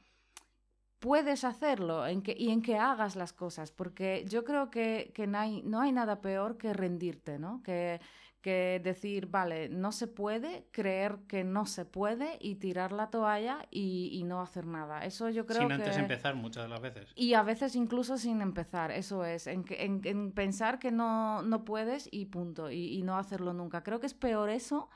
puedes 0.99 1.43
hacerlo 1.43 2.05
en 2.05 2.21
que, 2.21 2.35
y 2.37 2.49
en 2.49 2.61
que 2.61 2.77
hagas 2.77 3.15
las 3.15 3.33
cosas, 3.33 3.71
porque 3.71 4.25
yo 4.27 4.43
creo 4.43 4.69
que, 4.69 5.11
que 5.13 5.27
no, 5.27 5.39
hay, 5.39 5.61
no 5.63 5.81
hay 5.81 5.91
nada 5.91 6.21
peor 6.21 6.57
que 6.57 6.73
rendirte, 6.73 7.39
¿no? 7.39 7.61
Que, 7.63 8.01
que 8.41 8.79
decir, 8.83 9.27
vale, 9.27 9.67
no 9.69 9.91
se 9.91 10.07
puede, 10.07 10.67
creer 10.71 11.19
que 11.27 11.43
no 11.43 11.65
se 11.65 11.83
puede 11.85 12.37
y 12.39 12.55
tirar 12.55 12.91
la 12.93 13.09
toalla 13.09 13.67
y, 13.69 14.09
y 14.13 14.23
no 14.23 14.39
hacer 14.41 14.65
nada. 14.65 15.03
Eso 15.05 15.29
yo 15.29 15.45
creo 15.45 15.59
Sin 15.59 15.67
que... 15.67 15.73
antes 15.75 15.97
empezar 15.97 16.35
muchas 16.35 16.63
de 16.63 16.69
las 16.69 16.79
veces. 16.81 17.11
Y 17.15 17.33
a 17.33 17.43
veces 17.43 17.75
incluso 17.75 18.17
sin 18.17 18.41
empezar, 18.41 18.91
eso 18.91 19.25
es, 19.25 19.47
en, 19.47 19.63
que- 19.63 19.83
en- 19.83 20.01
en 20.05 20.31
pensar 20.31 20.79
que 20.79 20.91
no, 20.91 21.41
no 21.41 21.65
puedes 21.65 22.07
y 22.11 22.25
punto, 22.25 22.71
y, 22.71 22.97
y 22.97 23.03
no 23.03 23.17
hacerlo 23.17 23.53
nunca. 23.53 23.83
Creo 23.83 23.99
que 23.99 24.07
es 24.07 24.13
peor 24.13 24.49
eso 24.49 24.89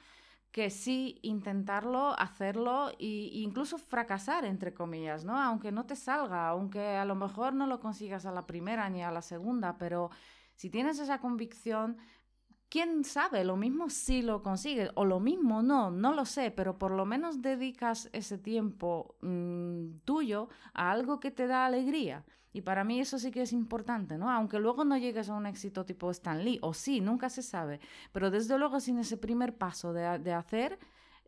que 0.51 0.69
sí 0.69 1.17
intentarlo, 1.23 2.17
hacerlo 2.19 2.91
e 2.99 3.29
incluso 3.41 3.77
fracasar, 3.79 4.45
entre 4.45 4.73
comillas, 4.73 5.25
¿no? 5.25 5.35
Aunque 5.41 5.71
no 5.71 5.85
te 5.87 5.95
salga, 5.95 6.47
aunque 6.49 6.95
a 6.95 7.05
lo 7.05 7.15
mejor 7.15 7.53
no 7.53 7.65
lo 7.65 7.79
consigas 7.79 8.25
a 8.27 8.31
la 8.31 8.45
primera 8.45 8.87
ni 8.89 9.01
a 9.03 9.09
la 9.11 9.23
segunda, 9.23 9.77
pero 9.79 10.11
si 10.55 10.69
tienes 10.69 10.99
esa 10.99 11.19
convicción, 11.19 11.97
quién 12.73 13.03
sabe, 13.03 13.43
lo 13.43 13.55
mismo 13.55 13.91
sí 13.91 14.23
lo 14.23 14.41
consigues, 14.41 14.89
o 14.95 15.05
lo 15.05 15.19
mismo 15.19 15.61
no, 15.61 15.91
no 15.91 16.11
lo 16.11 16.25
sé, 16.25 16.49
pero 16.49 16.79
por 16.79 16.89
lo 16.89 17.05
menos 17.05 17.39
dedicas 17.39 18.09
ese 18.13 18.39
tiempo 18.39 19.13
mm, 19.21 19.99
tuyo 20.05 20.49
a 20.73 20.89
algo 20.89 21.19
que 21.19 21.29
te 21.29 21.45
da 21.45 21.67
alegría. 21.67 22.25
Y 22.51 22.61
para 22.61 22.83
mí 22.83 22.99
eso 22.99 23.19
sí 23.19 23.29
que 23.29 23.43
es 23.43 23.53
importante, 23.53 24.17
¿no? 24.17 24.31
Aunque 24.31 24.57
luego 24.57 24.85
no 24.85 24.97
llegues 24.97 25.29
a 25.29 25.35
un 25.35 25.45
éxito 25.45 25.85
tipo 25.85 26.09
Stan 26.09 26.43
Lee, 26.43 26.57
o 26.63 26.73
sí, 26.73 26.99
nunca 26.99 27.29
se 27.29 27.43
sabe, 27.43 27.79
pero 28.11 28.31
desde 28.31 28.57
luego 28.57 28.79
sin 28.79 28.97
ese 28.97 29.17
primer 29.17 29.55
paso 29.55 29.93
de, 29.93 30.33
hacer, 30.33 30.79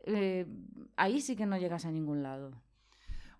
eh, 0.03 0.47
ahí 0.95 1.21
sí 1.21 1.35
que 1.35 1.45
no 1.45 1.57
llegas 1.59 1.85
a 1.85 1.91
ningún 1.91 2.23
lado. 2.23 2.53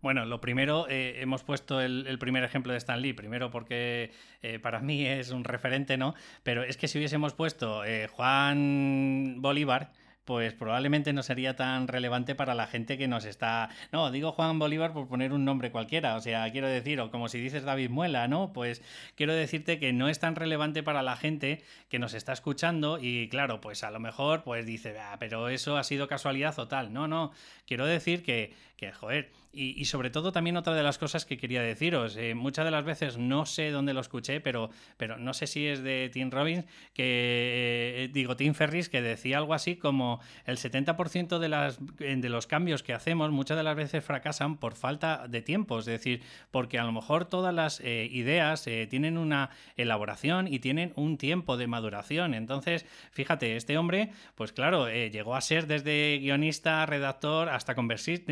Bueno, 0.06 0.24
lo 0.26 0.40
primero, 0.40 0.86
eh, 0.88 1.16
hemos 1.22 1.42
puesto 1.42 1.82
el, 1.82 2.20
primer 2.20 2.44
ejemplo 2.44 2.72
de 2.72 2.78
Stan 2.78 3.02
Lee, 3.02 3.14
primero 3.14 3.50
porque 3.50 4.12
eh, 4.44 4.60
para 4.60 4.80
mí 4.80 5.04
es 5.08 5.32
un 5.32 5.44
referente, 5.44 5.98
¿no? 5.98 6.14
Pero 6.44 6.62
es 6.62 6.78
que 6.78 6.88
si 6.88 7.00
hubiésemos 7.00 7.34
puesto 7.34 7.84
eh, 7.84 8.06
Juan 8.06 9.38
Bolívar, 9.40 9.94
pues 10.24 10.54
probablemente 10.54 11.14
no 11.14 11.24
sería 11.24 11.56
tan 11.56 11.88
relevante 11.88 12.36
para 12.36 12.54
la 12.56 12.68
gente 12.68 12.98
que 12.98 13.08
nos 13.08 13.26
está... 13.26 13.70
No, 13.92 14.12
digo 14.12 14.32
Juan 14.32 14.60
Bolívar 14.60 14.94
por 14.94 15.08
poner 15.08 15.34
un 15.34 15.46
nombre 15.46 15.72
cualquiera, 15.72 16.16
o 16.16 16.20
sea, 16.20 16.52
quiero 16.52 16.68
decir, 16.68 17.00
o 17.00 17.12
como 17.12 17.28
si 17.28 17.40
dices 17.40 17.64
David 17.64 17.90
Muela, 17.90 18.28
¿no? 18.28 18.52
Pues 18.54 18.84
quiero 19.16 19.34
decirte 19.34 19.80
que 19.80 19.94
no 19.94 20.10
es 20.10 20.20
tan 20.20 20.36
relevante 20.36 20.84
para 20.84 21.04
la 21.04 21.16
gente 21.16 21.64
que 21.90 22.00
nos 22.00 22.14
está 22.14 22.34
escuchando 22.34 23.00
y 23.00 23.28
claro, 23.30 23.62
pues 23.62 23.84
a 23.84 23.90
lo 23.92 24.00
mejor 24.00 24.44
pues 24.44 24.66
dice, 24.66 25.00
ah, 25.00 25.18
pero 25.20 25.50
eso 25.50 25.78
ha 25.78 25.84
sido 25.84 26.08
casualidad 26.08 26.58
o 26.60 26.68
tal. 26.68 26.92
No, 26.92 27.08
no, 27.08 27.32
quiero 27.68 27.86
decir 27.86 28.24
que, 28.24 28.54
que 28.78 28.92
joder, 28.92 29.32
y, 29.54 29.80
y 29.80 29.86
sobre 29.86 30.10
todo 30.10 30.32
también 30.34 30.58
otra 30.58 30.74
de 30.74 30.84
las 30.84 30.98
cosas 30.98 31.26
que 31.26 31.38
quería 31.38 31.62
deciros, 31.62 32.18
eh, 32.18 32.36
muchas 32.36 32.66
de 32.66 32.72
las 32.72 32.84
veces 32.84 33.18
no 33.18 33.46
sé 33.46 33.72
dónde 33.72 33.94
lo 33.94 34.02
escuché, 34.02 34.42
pero, 34.42 34.70
pero 34.98 35.18
no 35.18 35.34
sé 35.34 35.48
si 35.48 35.66
es 35.66 35.82
de 35.82 36.10
Tim 36.12 36.30
Robbins, 36.30 36.66
que 36.94 38.04
eh, 38.06 38.10
digo 38.12 38.36
Tim 38.36 38.54
Ferris, 38.54 38.90
que 38.90 39.02
decía 39.02 39.38
algo 39.38 39.54
así 39.54 39.78
como 39.78 40.20
el 40.46 40.58
70% 40.58 41.40
de, 41.40 41.48
las, 41.50 41.80
de 41.98 42.30
los 42.30 42.48
cambios 42.48 42.84
que 42.84 42.94
hacemos 42.94 43.32
muchas 43.32 43.56
de 43.58 43.64
las 43.64 43.76
veces 43.78 44.04
fracasan 44.04 44.58
por 44.58 44.76
falta 44.76 45.28
de 45.30 45.42
tiempo, 45.42 45.80
es 45.80 45.86
decir, 45.86 46.22
porque 46.52 46.78
a 46.78 46.84
lo 46.84 46.92
mejor 46.92 47.26
todas 47.26 47.54
las 47.54 47.80
eh, 47.80 48.10
ideas 48.12 48.66
tienen 48.90 49.18
una 49.18 49.52
elaboración 49.78 50.48
y 50.52 50.60
tienen 50.60 50.92
un 50.96 51.18
tiempo 51.18 51.56
de 51.56 51.68
maduración. 51.68 52.34
Entonces, 52.34 52.86
fíjate, 53.12 53.56
este 53.56 53.78
hombre, 53.78 54.10
pues 54.36 54.52
claro, 54.52 54.90
llegó 54.90 55.36
a 55.36 55.42
ser 55.42 55.68
desde 55.68 56.18
guionista, 56.20 56.86
redactor, 56.86 57.50
hasta 57.50 57.76
convertir- 57.76 58.26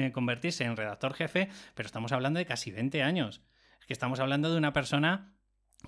en 0.65 0.77
redactor 0.77 1.13
jefe, 1.13 1.49
pero 1.75 1.87
estamos 1.87 2.11
hablando 2.11 2.37
de 2.39 2.45
casi 2.45 2.71
20 2.71 3.03
años. 3.03 3.41
Es 3.79 3.85
que 3.85 3.93
estamos 3.93 4.19
hablando 4.19 4.51
de 4.51 4.57
una 4.57 4.73
persona 4.73 5.32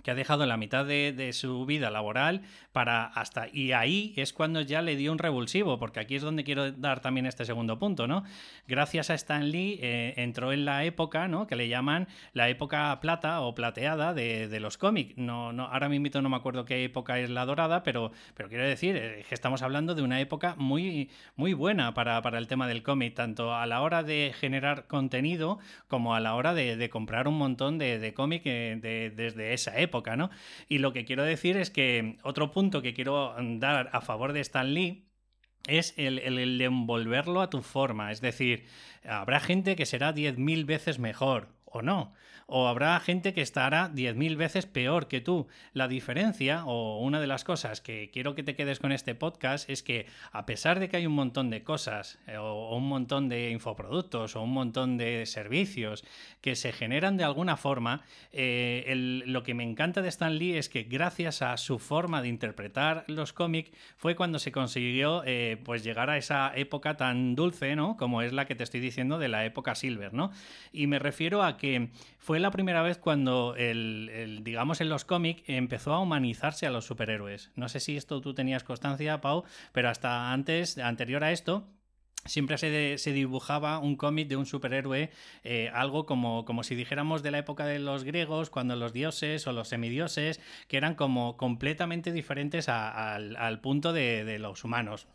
que 0.03 0.11
ha 0.11 0.15
dejado 0.15 0.45
la 0.45 0.57
mitad 0.57 0.85
de, 0.85 1.31
su 1.33 1.65
vida 1.65 1.89
laboral 1.89 2.41
para 2.71 3.05
hasta 3.05 3.47
y 3.51 3.71
ahí 3.71 4.13
es 4.17 4.33
cuando 4.33 4.61
ya 4.61 4.81
le 4.81 4.95
dio 4.95 5.11
un 5.11 5.17
revulsivo 5.17 5.79
porque 5.79 5.99
aquí 5.99 6.15
es 6.15 6.21
donde 6.21 6.43
quiero 6.43 6.71
dar 6.71 6.99
también 6.99 7.25
este 7.25 7.45
segundo 7.45 7.79
punto 7.79 8.07
no 8.07 8.23
gracias 8.67 9.09
a 9.09 9.15
Stan 9.15 9.49
Lee 9.49 9.79
eh, 9.81 10.13
entró 10.17 10.53
en 10.53 10.65
la 10.65 10.83
época 10.83 11.27
no 11.27 11.47
que 11.47 11.55
le 11.55 11.67
llaman 11.67 12.07
la 12.33 12.49
época 12.49 12.99
plata 13.01 13.41
o 13.41 13.55
plateada 13.55 14.13
de, 14.13 14.59
los 14.59 14.77
cómics. 14.77 15.17
No 15.17 15.51
no 15.51 15.65
ahora 15.65 15.89
mismo 15.89 16.21
no 16.21 16.29
me 16.29 16.37
acuerdo 16.37 16.65
qué 16.65 16.83
época 16.83 17.19
es 17.19 17.29
la 17.29 17.45
dorada 17.45 17.83
pero 17.83 18.11
pero 18.35 18.49
quiero 18.49 18.65
decir 18.65 18.95
eh, 18.95 19.25
que 19.27 19.33
estamos 19.35 19.61
hablando 19.61 19.95
de 19.95 20.01
una 20.01 20.19
época 20.21 20.55
muy 20.57 21.09
muy 21.35 21.53
buena 21.53 21.93
para, 21.93 22.21
para 22.21 22.37
el 22.37 22.47
tema 22.47 22.67
del 22.67 22.83
cómic 22.83 23.15
tanto 23.15 23.55
a 23.55 23.65
la 23.65 23.81
hora 23.81 24.03
de 24.03 24.33
generar 24.39 24.85
contenido 24.87 25.59
como 25.87 26.15
a 26.15 26.19
la 26.19 26.35
hora 26.35 26.53
de, 26.53 26.89
comprar 26.89 27.27
un 27.27 27.37
montón 27.37 27.77
de, 27.77 27.97
de 27.97 28.13
cómic 28.13 28.43
eh, 28.45 29.11
desde 29.15 29.53
esa 29.53 29.77
época 29.79 29.84
¿no? 30.15 30.29
Y 30.67 30.79
lo 30.79 30.93
que 30.93 31.05
quiero 31.05 31.23
decir 31.23 31.57
es 31.57 31.69
que 31.69 32.17
otro 32.23 32.51
punto 32.51 32.81
que 32.81 32.93
quiero 32.93 33.35
dar 33.39 33.89
a 33.93 34.01
favor 34.01 34.33
de 34.33 34.41
Stan 34.41 34.73
Lee 34.73 35.05
es 35.67 35.93
el, 35.97 36.19
el, 36.19 36.61
envolverlo 36.61 37.41
a 37.41 37.49
tu 37.49 37.61
forma. 37.61 38.11
Es 38.11 38.21
decir, 38.21 38.65
habrá 39.07 39.39
gente 39.39 39.75
que 39.75 39.85
será 39.85 40.13
10.000 40.13 40.65
veces 40.65 40.99
mejor 40.99 41.49
o 41.65 41.81
no 41.81 42.13
o 42.47 42.67
habrá 42.67 42.99
gente 42.99 43.33
que 43.33 43.41
estará 43.41 43.89
10.000 43.91 44.35
veces 44.35 44.65
peor 44.65 45.07
que 45.07 45.21
tú. 45.21 45.47
La 45.73 45.87
diferencia, 45.87 46.65
o 46.65 46.99
una 46.99 47.19
de 47.19 47.27
las 47.27 47.43
cosas 47.43 47.81
que 47.81 48.11
quiero 48.11 48.35
que 48.35 48.43
te 48.43 48.55
quedes 48.55 48.79
con 48.79 48.91
este 48.91 49.15
podcast, 49.15 49.69
es 49.69 49.81
que 49.81 50.05
a 50.31 50.45
pesar 50.45 50.79
de 50.79 50.87
que 50.87 50.97
hay 50.97 51.07
un 51.07 51.13
montón 51.13 51.49
de 51.49 51.63
cosas, 51.63 52.19
eh, 52.27 52.37
o 52.37 52.75
un 52.75 52.87
montón 52.87 53.29
de 53.29 53.49
infoproductos, 53.49 54.35
o 54.35 54.43
un 54.43 54.53
montón 54.53 54.97
de 54.97 55.25
servicios 55.25 56.03
que 56.41 56.55
se 56.55 56.71
generan 56.71 57.17
de 57.17 57.23
alguna 57.23 57.57
forma, 57.57 58.03
eh, 58.31 59.23
lo 59.25 59.41
que 59.41 59.55
me 59.55 59.63
encanta 59.63 60.01
de 60.03 60.09
Stan 60.09 60.37
Lee 60.37 60.57
es 60.57 60.69
que 60.69 60.83
gracias 60.83 61.41
a 61.41 61.57
su 61.57 61.79
forma 61.79 62.21
de 62.21 62.27
interpretar 62.27 63.05
los 63.07 63.33
cómics 63.33 63.71
fue 63.97 64.15
cuando 64.15 64.37
se 64.37 64.51
consiguió 64.51 65.23
eh, 65.25 65.57
pues 65.63 65.83
llegar 65.83 66.09
a 66.11 66.17
esa 66.17 66.51
época 66.55 66.95
tan 66.95 67.35
dulce, 67.35 67.75
¿no? 67.75 67.97
Como 67.97 68.21
es 68.21 68.33
la 68.33 68.45
que 68.45 68.53
te 68.53 68.63
estoy 68.63 68.81
diciendo 68.81 69.17
de 69.17 69.29
la 69.29 69.45
época 69.45 69.73
Silver, 69.73 70.13
¿no? 70.13 70.31
Y 70.71 70.85
me 70.85 70.99
refiero 70.99 71.43
a 71.43 71.57
que 71.57 71.89
fue 72.19 72.34
la 72.39 72.51
primera 72.51 72.81
vez 72.81 72.97
cuando, 72.97 73.55
el, 73.55 74.41
digamos, 74.43 74.81
en 74.81 74.89
los 74.89 75.05
cómics 75.05 75.43
empezó 75.47 75.93
a 75.93 75.99
humanizarse 75.99 76.65
a 76.65 76.71
los 76.71 76.85
superhéroes. 76.85 77.51
No 77.55 77.69
sé 77.69 77.79
si 77.79 77.97
esto 77.97 78.21
tú 78.21 78.33
tenías 78.33 78.63
constancia, 78.63 79.21
Pau, 79.21 79.43
pero 79.71 79.89
hasta 79.89 80.31
antes, 80.31 80.77
anterior 80.77 81.23
a 81.23 81.31
esto, 81.31 81.67
siempre 82.25 82.57
se, 82.57 83.11
dibujaba 83.13 83.79
un 83.79 83.95
cómic 83.95 84.27
de 84.27 84.35
un 84.35 84.45
superhéroe, 84.45 85.11
eh, 85.43 85.69
algo 85.73 86.05
como, 86.05 86.45
como 86.45 86.63
si 86.63 86.75
dijéramos 86.75 87.23
de 87.23 87.31
la 87.31 87.37
época 87.39 87.65
de 87.65 87.79
los 87.79 88.03
griegos, 88.03 88.49
cuando 88.49 88.75
los 88.75 88.93
dioses 88.93 89.47
o 89.47 89.53
los 89.53 89.67
semidioses, 89.69 90.41
que 90.67 90.77
eran 90.77 90.95
como 90.95 91.37
completamente 91.37 92.11
diferentes 92.11 92.67
al, 92.69 93.59
punto 93.61 93.93
de, 93.93 94.37
los 94.39 94.63
humanos. 94.63 95.07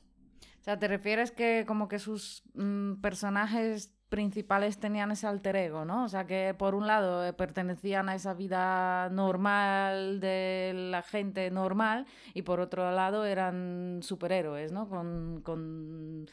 O 0.61 0.63
sea, 0.63 0.79
¿te 0.79 0.89
refieres 0.89 1.33
que 1.33 1.65
como 1.67 1.89
que 1.89 1.99
sus 1.99 2.43
mm, 2.55 3.01
personajes 3.01 3.95
principales 4.11 4.79
tenían 4.79 5.13
ese 5.13 5.27
alter 5.27 5.57
ego, 5.57 5.85
¿no? 5.87 6.05
O 6.05 6.09
sea, 6.09 6.27
que 6.27 6.55
por 6.59 6.75
un 6.75 6.87
lado 6.87 7.25
eh, 7.25 7.33
pertenecían 7.33 8.09
a 8.11 8.15
esa 8.17 8.35
vida 8.35 9.09
normal 9.11 10.21
de 10.21 10.73
la 10.75 11.03
gente 11.03 11.51
normal 11.51 12.07
y 12.35 12.43
por 12.43 12.61
otro 12.61 12.91
lado 12.91 13.25
eran 13.25 14.01
superhéroes, 14.03 14.73
¿no? 14.73 14.89
Con, 14.89 15.41
con 15.43 16.27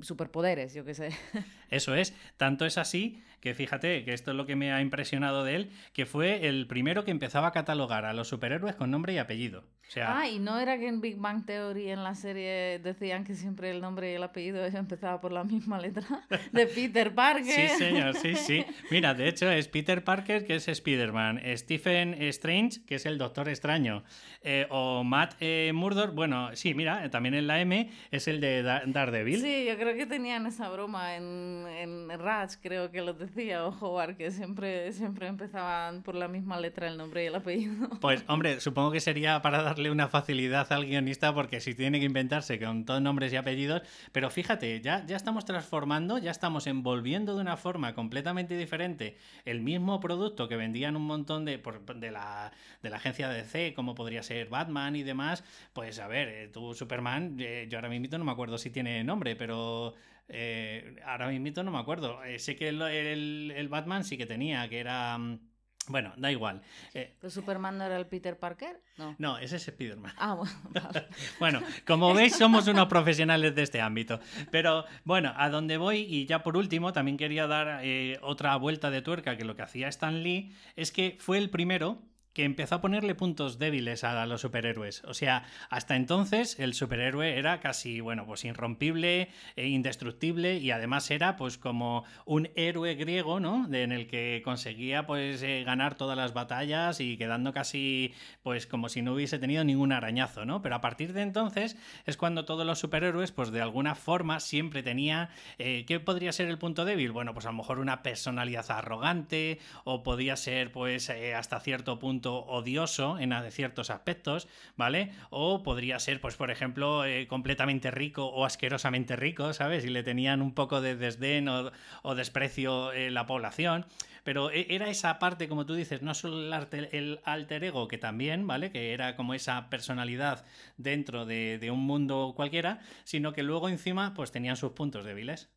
superpoderes, 0.00 0.74
yo 0.74 0.84
qué 0.84 0.94
sé. 0.94 1.10
Eso 1.70 1.94
es, 1.94 2.14
tanto 2.36 2.66
es 2.66 2.78
así 2.78 3.22
que 3.44 3.54
fíjate 3.54 4.04
que 4.04 4.14
esto 4.14 4.30
es 4.30 4.38
lo 4.38 4.46
que 4.46 4.56
me 4.56 4.72
ha 4.72 4.80
impresionado 4.80 5.44
de 5.44 5.54
él, 5.54 5.70
que 5.92 6.06
fue 6.06 6.48
el 6.48 6.66
primero 6.66 7.04
que 7.04 7.10
empezaba 7.10 7.48
a 7.48 7.52
catalogar 7.52 8.06
a 8.06 8.14
los 8.14 8.28
superhéroes 8.28 8.74
con 8.74 8.90
nombre 8.90 9.12
y 9.12 9.18
apellido. 9.18 9.64
O 9.86 9.90
sea, 9.90 10.18
ah, 10.18 10.28
y 10.30 10.38
no 10.38 10.58
era 10.58 10.78
que 10.78 10.88
en 10.88 11.02
Big 11.02 11.18
Bang 11.18 11.44
Theory 11.44 11.90
en 11.90 12.02
la 12.02 12.14
serie 12.14 12.80
decían 12.82 13.22
que 13.22 13.34
siempre 13.34 13.70
el 13.70 13.82
nombre 13.82 14.10
y 14.10 14.14
el 14.14 14.22
apellido 14.22 14.64
empezaba 14.74 15.20
por 15.20 15.30
la 15.30 15.44
misma 15.44 15.78
letra 15.78 16.26
de 16.52 16.66
Peter 16.74 17.14
Parker. 17.14 17.68
Sí, 17.68 17.76
señor, 17.76 18.16
sí, 18.16 18.34
sí. 18.34 18.64
Mira, 18.90 19.12
de 19.12 19.28
hecho 19.28 19.50
es 19.50 19.68
Peter 19.68 20.02
Parker, 20.02 20.46
que 20.46 20.54
es 20.54 20.66
Spider-Man, 20.66 21.42
Stephen 21.56 22.14
Strange, 22.14 22.80
que 22.86 22.94
es 22.94 23.04
el 23.04 23.18
Doctor 23.18 23.50
Extraño, 23.50 24.04
eh, 24.40 24.66
o 24.70 25.04
Matt 25.04 25.34
eh, 25.40 25.70
Murdock, 25.74 26.14
bueno, 26.14 26.48
sí, 26.56 26.72
mira, 26.72 27.10
también 27.10 27.34
en 27.34 27.46
la 27.46 27.60
M 27.60 27.90
es 28.10 28.26
el 28.26 28.40
de 28.40 28.62
Daredevil. 28.62 29.43
Sí, 29.44 29.66
yo 29.66 29.76
creo 29.76 29.94
que 29.94 30.06
tenían 30.06 30.46
esa 30.46 30.70
broma 30.70 31.16
en, 31.16 31.66
en 31.68 32.08
Ratch, 32.18 32.54
creo 32.62 32.90
que 32.90 33.02
lo 33.02 33.12
decía 33.12 33.66
Howard 33.66 34.16
que 34.16 34.30
siempre, 34.30 34.90
siempre 34.92 35.26
empezaban 35.26 36.02
por 36.02 36.14
la 36.14 36.28
misma 36.28 36.58
letra 36.58 36.88
el 36.88 36.96
nombre 36.96 37.24
y 37.24 37.26
el 37.26 37.34
apellido. 37.34 37.90
Pues 38.00 38.24
hombre, 38.28 38.58
supongo 38.60 38.90
que 38.90 39.00
sería 39.00 39.42
para 39.42 39.62
darle 39.62 39.90
una 39.90 40.08
facilidad 40.08 40.72
al 40.72 40.86
guionista 40.86 41.34
porque 41.34 41.60
si 41.60 41.74
tiene 41.74 42.00
que 42.00 42.06
inventarse 42.06 42.58
con 42.58 42.86
todos 42.86 43.02
nombres 43.02 43.34
y 43.34 43.36
apellidos, 43.36 43.82
pero 44.12 44.30
fíjate, 44.30 44.80
ya, 44.80 45.04
ya 45.04 45.14
estamos 45.14 45.44
transformando, 45.44 46.16
ya 46.16 46.30
estamos 46.30 46.66
envolviendo 46.66 47.34
de 47.34 47.42
una 47.42 47.58
forma 47.58 47.94
completamente 47.94 48.56
diferente 48.56 49.18
el 49.44 49.60
mismo 49.60 50.00
producto 50.00 50.48
que 50.48 50.56
vendían 50.56 50.96
un 50.96 51.04
montón 51.04 51.44
de, 51.44 51.62
de, 51.96 52.10
la, 52.10 52.50
de 52.82 52.88
la 52.88 52.96
agencia 52.96 53.28
DC, 53.28 53.74
como 53.74 53.94
podría 53.94 54.22
ser 54.22 54.48
Batman 54.48 54.96
y 54.96 55.02
demás, 55.02 55.44
pues 55.74 55.98
a 55.98 56.08
ver, 56.08 56.28
eh, 56.28 56.48
tú 56.48 56.72
Superman, 56.72 57.36
eh, 57.38 57.66
yo 57.68 57.76
ahora 57.76 57.90
mismo 57.90 58.16
no 58.16 58.24
me 58.24 58.32
acuerdo 58.32 58.56
si 58.56 58.70
tiene 58.70 59.04
nombre, 59.04 59.33
pero 59.36 59.94
eh, 60.28 60.96
ahora 61.04 61.28
mismo 61.28 61.62
no 61.62 61.70
me 61.70 61.78
acuerdo. 61.78 62.22
Eh, 62.24 62.38
sé 62.38 62.56
que 62.56 62.68
el, 62.68 63.68
Batman 63.68 64.04
sí 64.04 64.16
que 64.16 64.26
tenía, 64.26 64.68
que 64.68 64.78
era. 64.78 65.18
Mm, 65.18 65.40
bueno, 65.86 66.14
da 66.16 66.32
igual. 66.32 66.62
Eh, 66.94 67.14
Superman 67.28 67.76
no 67.76 67.84
era 67.84 67.98
el 67.98 68.06
Peter 68.06 68.38
Parker? 68.38 68.80
No. 68.96 69.14
No, 69.18 69.36
ese 69.36 69.56
es 69.56 69.68
Spider-Man. 69.68 70.14
Ah, 70.16 70.34
bueno. 70.34 70.52
bueno, 71.38 71.62
como 71.86 72.14
veis, 72.14 72.36
somos 72.36 72.66
unos 72.68 72.86
profesionales 72.86 73.54
de 73.54 73.62
este 73.62 73.82
ámbito. 73.82 74.18
Pero 74.50 74.86
bueno, 75.04 75.34
a 75.36 75.50
donde 75.50 75.76
voy, 75.76 75.98
y 75.98 76.24
ya 76.24 76.42
por 76.42 76.56
último, 76.56 76.94
también 76.94 77.18
quería 77.18 77.46
dar 77.46 77.82
otra 78.22 78.56
vuelta 78.56 78.90
de 78.90 79.02
tuerca, 79.02 79.36
que 79.36 79.44
lo 79.44 79.56
que 79.56 79.62
hacía 79.62 79.88
Stan 79.88 80.22
Lee 80.22 80.54
es 80.74 80.90
que 80.90 81.18
fue 81.20 81.36
el 81.36 81.50
primero 81.50 82.02
que 82.34 82.44
empezó 82.44 82.74
a 82.74 82.80
ponerle 82.80 83.14
puntos 83.14 83.58
débiles 83.58 84.02
a 84.02 84.26
los 84.26 84.40
superhéroes. 84.40 85.04
O 85.04 85.14
sea, 85.14 85.44
hasta 85.70 85.94
entonces 85.94 86.58
el 86.58 86.74
superhéroe 86.74 87.38
era 87.38 87.60
casi, 87.60 88.00
bueno, 88.00 88.26
pues 88.26 88.44
irrompible 88.44 89.28
e 89.54 89.68
indestructible 89.68 90.58
y 90.58 90.72
además 90.72 91.10
era 91.12 91.36
pues 91.36 91.58
como 91.58 92.04
un 92.26 92.50
héroe 92.56 92.96
griego, 92.96 93.38
¿no? 93.38 93.72
en 93.72 93.92
el 93.92 94.08
que 94.08 94.42
conseguía 94.44 95.06
pues 95.06 95.42
eh, 95.42 95.62
ganar 95.64 95.94
todas 95.94 96.16
las 96.16 96.34
batallas 96.34 97.00
y 97.00 97.16
quedando 97.16 97.52
casi 97.52 98.12
pues 98.42 98.66
como 98.66 98.88
si 98.88 99.00
no 99.00 99.14
hubiese 99.14 99.38
tenido 99.38 99.62
ningún 99.62 99.92
arañazo, 99.92 100.44
¿no? 100.44 100.60
Pero 100.60 100.74
a 100.74 100.80
partir 100.80 101.12
de 101.12 101.22
entonces 101.22 101.76
es 102.04 102.16
cuando 102.16 102.44
todos 102.44 102.66
los 102.66 102.80
superhéroes 102.80 103.30
pues 103.30 103.52
de 103.52 103.62
alguna 103.62 103.94
forma 103.94 104.40
siempre 104.40 104.82
tenía, 104.82 105.30
eh, 105.58 105.84
¿qué 105.86 106.00
podría 106.00 106.32
ser 106.32 106.48
el 106.48 106.58
punto 106.58 106.84
débil? 106.84 107.12
Bueno, 107.12 107.32
pues 107.32 107.46
a 107.46 107.50
lo 107.50 107.58
mejor 107.58 107.78
una 107.78 108.02
personalidad 108.02 108.68
arrogante 108.70 109.60
o 109.84 110.02
podía 110.02 110.36
ser 110.36 110.72
pues 110.72 111.10
hasta 111.10 111.60
cierto 111.60 112.00
punto 112.00 112.23
odioso 112.26 113.18
en 113.18 113.34
ciertos 113.50 113.90
aspectos, 113.90 114.48
¿vale? 114.76 115.12
O 115.30 115.62
podría 115.62 115.98
ser, 115.98 116.20
pues, 116.20 116.36
por 116.36 116.50
ejemplo, 116.50 117.04
eh, 117.04 117.26
completamente 117.26 117.90
rico 117.90 118.26
o 118.26 118.44
asquerosamente 118.44 119.16
rico, 119.16 119.52
¿sabes? 119.52 119.84
Y 119.84 119.90
le 119.90 120.02
tenían 120.02 120.42
un 120.42 120.54
poco 120.54 120.80
de 120.80 120.96
desdén 120.96 121.48
o, 121.48 122.14
desprecio 122.14 122.92
eh, 122.92 123.10
la 123.10 123.26
población. 123.26 123.86
Pero 124.24 124.50
e, 124.50 124.66
era 124.70 124.88
esa 124.88 125.18
parte, 125.18 125.48
como 125.48 125.66
tú 125.66 125.74
dices, 125.74 126.02
no 126.02 126.14
solo 126.14 126.38
el, 126.38 127.20
alter 127.24 127.64
ego, 127.64 127.88
que 127.88 127.98
también, 127.98 128.46
¿vale? 128.46 128.70
Que 128.70 128.92
era 128.92 129.16
como 129.16 129.34
esa 129.34 129.68
personalidad 129.70 130.44
dentro 130.76 131.26
de, 131.26 131.58
de 131.58 131.70
un 131.70 131.80
mundo 131.80 132.32
cualquiera, 132.36 132.80
sino 133.04 133.32
que 133.32 133.42
luego 133.42 133.68
encima, 133.68 134.14
pues 134.14 134.32
tenían 134.32 134.56
sus 134.56 134.72
puntos 134.72 135.04
débiles. 135.04 135.50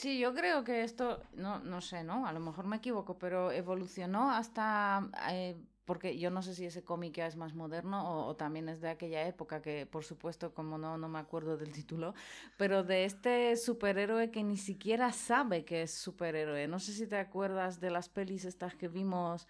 Sí, 0.00 0.18
yo 0.18 0.32
creo 0.32 0.64
que 0.64 0.82
esto, 0.82 1.22
no, 1.34 1.58
no 1.58 1.82
sé, 1.82 2.02
¿no? 2.04 2.26
A 2.26 2.32
lo 2.32 2.40
mejor 2.40 2.64
me 2.64 2.76
equivoco, 2.76 3.18
pero 3.18 3.52
evolucionó 3.52 4.30
hasta 4.30 5.10
eh, 5.30 5.60
porque 5.90 6.16
yo 6.16 6.30
no 6.30 6.40
sé 6.40 6.54
si 6.54 6.66
ese 6.66 6.84
cómic 6.84 7.14
ya 7.16 7.26
es 7.26 7.34
más 7.34 7.52
moderno 7.52 8.28
o, 8.28 8.36
también 8.36 8.68
es 8.68 8.80
de 8.80 8.90
aquella 8.90 9.26
época, 9.26 9.60
que 9.60 9.86
por 9.86 10.04
supuesto, 10.04 10.54
como 10.54 10.78
no, 10.78 10.96
no 10.96 11.08
me 11.08 11.18
acuerdo 11.18 11.56
del 11.56 11.72
título, 11.72 12.14
pero 12.56 12.84
de 12.84 13.04
este 13.06 13.56
superhéroe 13.56 14.30
que 14.30 14.44
ni 14.44 14.56
siquiera 14.56 15.10
sabe 15.10 15.64
que 15.64 15.82
es 15.82 15.92
superhéroe. 15.92 16.68
No 16.68 16.78
sé 16.78 16.92
si 16.92 17.08
te 17.08 17.16
acuerdas 17.16 17.80
de 17.80 17.90
las 17.90 18.08
pelis 18.08 18.44
estas 18.44 18.76
que 18.76 18.86
vimos 18.86 19.48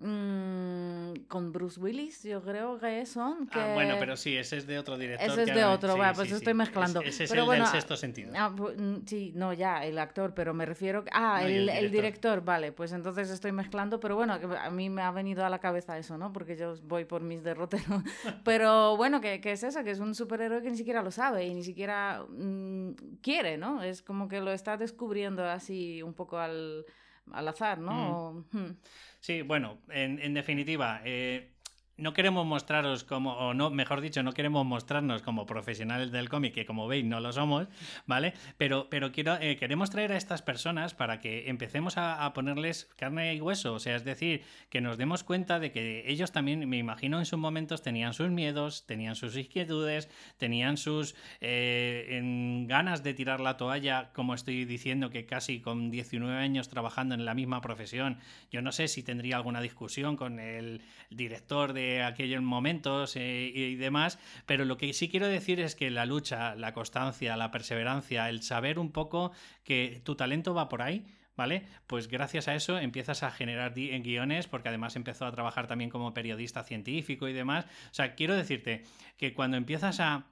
Mm, 0.00 1.24
con 1.26 1.50
Bruce 1.50 1.80
Willis, 1.80 2.22
yo 2.22 2.40
creo 2.40 2.78
que 2.78 3.04
son. 3.04 3.48
Ah, 3.50 3.72
bueno, 3.74 3.96
pero 3.98 4.16
sí, 4.16 4.36
ese 4.36 4.58
es 4.58 4.66
de 4.66 4.78
otro 4.78 4.96
director. 4.96 5.28
Ese 5.28 5.42
es 5.42 5.54
de 5.54 5.64
otro, 5.64 5.96
pues 6.14 6.30
estoy 6.30 6.54
mezclando. 6.54 7.00
ese 7.00 7.24
es 7.24 7.30
pero 7.30 7.42
el 7.42 7.46
bueno, 7.46 7.64
del 7.64 7.72
sexto 7.72 7.96
sentido. 7.96 8.32
Ah, 8.36 8.48
mm, 8.48 9.06
sí, 9.06 9.32
no, 9.34 9.52
ya, 9.52 9.84
el 9.84 9.98
actor, 9.98 10.34
pero 10.34 10.54
me 10.54 10.66
refiero. 10.66 11.04
Ah, 11.10 11.42
el, 11.44 11.90
director. 11.90 12.44
vale, 12.44 12.70
pues 12.70 12.92
entonces 12.92 13.28
estoy 13.30 13.50
mezclando, 13.50 13.98
pero 13.98 14.14
bueno, 14.14 14.34
a 14.34 14.70
mí 14.70 14.88
me 14.88 15.02
ha 15.02 15.10
venido 15.10 15.44
a 15.44 15.50
la 15.50 15.58
cabeza 15.58 15.98
eso, 15.98 16.16
¿no? 16.16 16.32
Porque 16.32 16.56
yo 16.56 16.76
voy 16.84 17.04
por 17.04 17.22
mis 17.22 17.42
derroteros. 17.42 18.02
pero 18.44 18.96
bueno, 18.96 19.20
¿qué, 19.20 19.40
es 19.42 19.62
eso? 19.64 19.82
Que 19.82 19.90
es 19.90 19.98
un 19.98 20.14
superhéroe 20.14 20.62
que 20.62 20.70
ni 20.70 20.76
siquiera 20.76 21.02
lo 21.02 21.10
sabe 21.10 21.44
y 21.44 21.54
ni 21.54 21.64
siquiera 21.64 22.24
mm, 22.28 22.92
quiere, 23.20 23.58
¿no? 23.58 23.82
Es 23.82 24.02
como 24.02 24.28
que 24.28 24.40
lo 24.40 24.52
está 24.52 24.76
descubriendo 24.76 25.44
así 25.44 26.04
un 26.04 26.14
poco 26.14 26.38
al 26.38 26.86
al 27.32 27.48
azar, 27.48 27.78
¿no? 27.78 28.44
Hmm. 28.52 28.76
Sí, 29.20 29.42
bueno, 29.42 29.78
en, 29.88 30.18
en 30.20 30.34
definitiva, 30.34 31.00
eh, 31.04 31.54
no 31.98 32.12
queremos 32.14 32.46
mostraros 32.46 33.04
como, 33.04 33.32
o 33.34 33.54
no, 33.54 33.70
mejor 33.70 34.00
dicho, 34.00 34.22
no 34.22 34.32
queremos 34.32 34.64
mostrarnos 34.64 35.22
como 35.22 35.46
profesionales 35.46 36.12
del 36.12 36.28
cómic, 36.28 36.54
que 36.54 36.64
como 36.64 36.86
veis 36.86 37.04
no 37.04 37.20
lo 37.20 37.32
somos, 37.32 37.66
¿vale? 38.06 38.34
Pero, 38.56 38.88
pero 38.88 39.12
quiero, 39.12 39.36
eh, 39.40 39.56
queremos 39.56 39.90
traer 39.90 40.12
a 40.12 40.16
estas 40.16 40.40
personas 40.40 40.94
para 40.94 41.18
que 41.20 41.48
empecemos 41.48 41.94
a, 41.96 42.32
ponerles 42.32 42.88
carne 42.96 43.34
y 43.34 43.40
hueso, 43.40 43.74
o 43.74 43.78
sea, 43.80 43.96
es 43.96 44.04
decir, 44.04 44.42
que 44.70 44.80
nos 44.80 44.96
demos 44.96 45.24
cuenta 45.24 45.58
de 45.58 45.72
que 45.72 46.04
ellos 46.06 46.30
también, 46.30 46.68
me 46.68 46.78
imagino, 46.78 47.18
en 47.18 47.26
sus 47.26 47.38
momentos 47.38 47.82
tenían 47.82 48.14
sus 48.14 48.30
miedos, 48.30 48.86
tenían 48.86 49.16
sus 49.16 49.36
inquietudes, 49.36 50.08
tenían 50.36 50.76
sus 50.76 51.16
eh, 51.40 52.20
ganas 52.66 53.02
de 53.02 53.14
tirar 53.14 53.40
la 53.40 53.56
toalla, 53.56 54.10
como 54.12 54.34
estoy 54.34 54.64
diciendo, 54.66 55.10
que 55.10 55.26
casi 55.26 55.60
con 55.60 55.90
19 55.90 56.36
años 56.36 56.68
trabajando 56.68 57.14
en 57.14 57.24
la 57.24 57.34
misma 57.34 57.60
profesión, 57.60 58.18
yo 58.52 58.62
no 58.62 58.70
sé 58.70 58.86
si 58.86 59.02
tendría 59.02 59.36
alguna 59.36 59.60
discusión 59.60 60.16
con 60.16 60.38
el 60.38 60.82
director 61.10 61.72
de 61.72 61.87
aquellos 62.02 62.42
momentos 62.42 63.16
eh, 63.16 63.50
y 63.54 63.74
demás, 63.76 64.18
pero 64.46 64.64
lo 64.64 64.76
que 64.76 64.92
sí 64.92 65.08
quiero 65.08 65.26
decir 65.26 65.60
es 65.60 65.74
que 65.74 65.90
la 65.90 66.06
lucha, 66.06 66.54
la 66.54 66.72
constancia, 66.72 67.36
la 67.36 67.50
perseverancia, 67.50 68.28
el 68.28 68.42
saber 68.42 68.78
un 68.78 68.92
poco 68.92 69.32
que 69.64 70.00
tu 70.04 70.14
talento 70.14 70.54
va 70.54 70.68
por 70.68 70.82
ahí, 70.82 71.06
¿vale? 71.36 71.64
Pues 71.86 72.08
gracias 72.08 72.48
a 72.48 72.54
eso 72.54 72.78
empiezas 72.78 73.22
a 73.22 73.30
generar 73.30 73.72
guiones, 73.74 74.48
porque 74.48 74.68
además 74.68 74.96
empezó 74.96 75.24
a 75.24 75.32
trabajar 75.32 75.66
también 75.66 75.88
como 75.88 76.12
periodista 76.12 76.64
científico 76.64 77.28
y 77.28 77.32
demás. 77.32 77.64
O 77.90 77.94
sea, 77.94 78.14
quiero 78.14 78.34
decirte 78.34 78.82
que 79.16 79.32
cuando 79.34 79.56
empiezas 79.56 80.00
a 80.00 80.26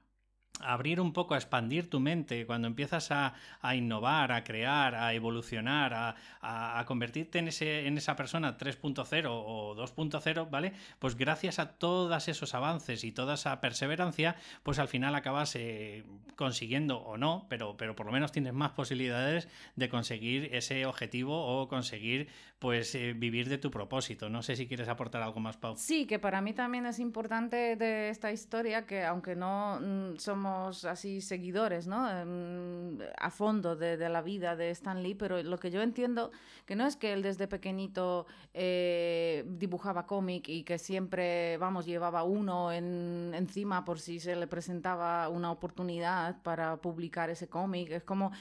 abrir 0.61 1.01
un 1.01 1.13
poco, 1.13 1.35
a 1.35 1.37
expandir 1.37 1.91
tu 1.91 2.01
mente, 2.01 2.47
cuando 2.47 2.69
empiezas 2.69 3.11
a, 3.11 3.35
innovar, 3.75 4.33
a 4.33 4.45
crear, 4.45 4.95
a 4.95 5.13
evolucionar, 5.15 6.17
a, 6.41 6.85
convertirte 6.87 7.39
en, 7.39 7.49
ese, 7.49 7.87
en 7.87 7.99
esa 7.99 8.17
persona 8.17 8.57
3.0 8.57 9.27
o 9.29 9.75
2.0, 9.77 10.51
¿vale? 10.51 10.73
Pues 10.99 11.17
gracias 11.17 11.59
a 11.59 11.73
todos 11.73 12.29
esos 12.29 12.55
avances 12.55 13.05
y 13.05 13.13
toda 13.13 13.35
esa 13.35 13.61
perseverancia, 13.61 14.37
pues 14.63 14.79
al 14.79 14.89
final 14.89 15.15
acabas 15.15 15.57
eh, 15.57 16.05
consiguiendo 16.37 16.99
o 16.99 17.17
no, 17.17 17.47
pero, 17.49 17.77
pero 17.77 17.97
por 17.97 18.07
lo 18.07 18.13
menos 18.13 18.33
tienes 18.33 18.53
más 18.53 18.73
posibilidades 18.73 19.49
de 19.75 19.89
conseguir 19.89 20.55
ese 20.55 20.87
objetivo 20.87 21.45
o 21.45 21.69
conseguir 21.69 22.29
pues 22.59 22.95
eh, 22.95 23.13
vivir 23.15 23.49
de 23.49 23.59
tu 23.59 23.71
propósito. 23.71 24.29
No 24.31 24.43
sé 24.43 24.57
si 24.57 24.67
quieres 24.67 24.89
aportar 24.89 25.23
algo 25.23 25.41
más, 25.41 25.57
Pau. 25.57 25.77
Sí, 25.77 26.07
que 26.07 26.19
para 26.19 26.41
mí 26.41 26.53
también 26.53 26.87
es 26.87 26.99
importante 26.99 27.77
de 27.77 28.09
esta 28.09 28.33
historia 28.33 28.87
que 28.87 29.05
aunque 29.05 29.37
no 29.37 29.79
mm, 29.81 30.17
así 30.85 31.21
seguidores, 31.21 31.87
¿no? 31.87 32.09
Em, 32.11 32.99
a 33.19 33.31
fondo 33.31 33.77
de, 33.77 33.97
la 34.09 34.23
vida 34.23 34.57
de 34.57 34.71
Stan 34.71 35.03
Lee, 35.03 35.15
pero 35.15 35.43
lo 35.43 35.59
que 35.59 35.71
yo 35.71 35.83
entiendo 35.83 36.31
que 36.65 36.77
no 36.77 36.87
es 36.87 36.97
que 36.97 37.13
él 37.13 37.23
desde 37.23 37.49
pequeñito 37.49 38.27
eh, 38.55 39.45
dibujaba 39.47 40.07
cómic 40.07 40.49
y 40.49 40.63
que 40.65 40.79
siempre, 40.79 41.57
vamos, 41.59 41.87
llevaba 41.87 42.23
uno 42.23 42.73
en, 42.73 43.33
encima 43.35 43.85
por 43.85 43.99
si 43.99 44.21
se 44.21 44.37
le 44.37 44.47
presentaba 44.47 45.29
una 45.29 45.51
oportunidad 45.51 46.43
para 46.43 46.77
publicar 46.77 47.31
ese 47.31 47.49
cómic. 47.49 47.91
Es 47.91 48.05
como 48.05 48.33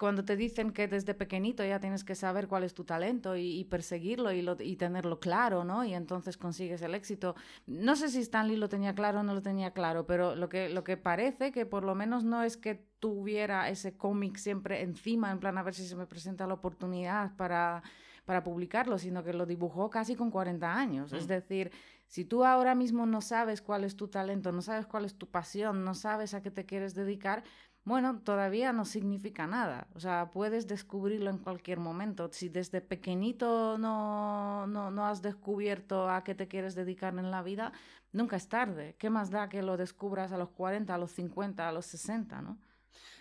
cuando 0.00 0.24
te 0.24 0.34
dicen 0.34 0.72
que 0.72 0.88
desde 0.88 1.12
pequeñito 1.12 1.62
ya 1.62 1.78
tienes 1.78 2.04
que 2.04 2.14
saber 2.14 2.48
cuál 2.48 2.64
es 2.64 2.72
tu 2.72 2.84
talento 2.84 3.36
y, 3.36 3.64
perseguirlo 3.64 4.32
y, 4.32 4.42
y, 4.60 4.76
tenerlo 4.76 5.20
claro, 5.20 5.62
¿no? 5.62 5.84
Y 5.84 5.92
entonces 5.92 6.38
consigues 6.38 6.80
el 6.80 6.94
éxito. 6.94 7.36
No 7.66 7.94
sé 7.96 8.08
si 8.08 8.20
Stanley 8.20 8.56
lo 8.56 8.70
tenía 8.70 8.94
claro 8.94 9.20
o 9.20 9.22
no 9.22 9.34
lo 9.34 9.42
tenía 9.42 9.72
claro, 9.72 10.06
pero 10.06 10.34
lo 10.34 10.48
que, 10.48 10.70
lo 10.70 10.84
que 10.84 10.96
parece 10.96 11.52
que 11.52 11.66
por 11.66 11.84
lo 11.84 11.94
menos 11.94 12.24
no 12.24 12.42
es 12.42 12.56
que 12.56 12.82
tuviera 12.98 13.68
ese 13.68 13.94
cómic 13.98 14.38
siempre 14.38 14.80
encima, 14.80 15.30
en 15.32 15.38
plan 15.38 15.58
a 15.58 15.62
ver 15.62 15.74
si 15.74 15.86
se 15.86 15.96
me 15.96 16.06
presenta 16.06 16.46
la 16.46 16.54
oportunidad 16.54 17.36
para, 17.36 17.82
para 18.24 18.42
publicarlo, 18.42 18.96
sino 18.96 19.22
que 19.22 19.34
lo 19.34 19.44
dibujó 19.44 19.90
casi 19.90 20.16
con 20.16 20.30
40 20.30 20.74
años. 20.74 21.12
Es 21.12 21.24
mm. 21.24 21.28
decir, 21.28 21.72
si 22.06 22.24
tú 22.24 22.44
ahora 22.44 22.74
mismo 22.74 23.06
no 23.06 23.20
sabes 23.20 23.62
cuál 23.62 23.84
es 23.84 23.96
tu 23.96 24.08
talento, 24.08 24.50
no 24.50 24.62
sabes 24.62 24.86
cuál 24.86 25.04
es 25.04 25.14
tu 25.14 25.28
pasión, 25.28 25.84
no 25.84 25.94
sabes 25.94 26.34
a 26.34 26.42
qué 26.42 26.50
te 26.50 26.66
quieres 26.66 26.94
dedicar, 26.94 27.44
bueno, 27.84 28.20
todavía 28.20 28.72
no 28.72 28.84
significa 28.84 29.46
nada. 29.46 29.88
O 29.94 30.00
sea, 30.00 30.30
puedes 30.30 30.66
descubrirlo 30.66 31.30
en 31.30 31.38
cualquier 31.38 31.78
momento. 31.78 32.28
Si 32.32 32.48
desde 32.48 32.80
pequeñito 32.80 33.78
no, 33.78 34.66
no, 34.66 35.06
has 35.06 35.22
descubierto 35.22 36.10
a 36.10 36.22
qué 36.22 36.34
te 36.34 36.46
quieres 36.46 36.74
dedicar 36.74 37.18
en 37.18 37.30
la 37.30 37.42
vida, 37.42 37.72
nunca 38.12 38.36
es 38.36 38.48
tarde. 38.48 38.96
¿Qué 38.98 39.08
más 39.08 39.30
da 39.30 39.48
que 39.48 39.62
lo 39.62 39.76
descubras 39.76 40.30
a 40.32 40.38
los 40.38 40.50
40, 40.50 40.94
a 40.94 40.98
los 40.98 41.12
50, 41.12 41.68
a 41.68 41.72
los 41.72 41.86
60, 41.86 42.42
no? 42.42 42.58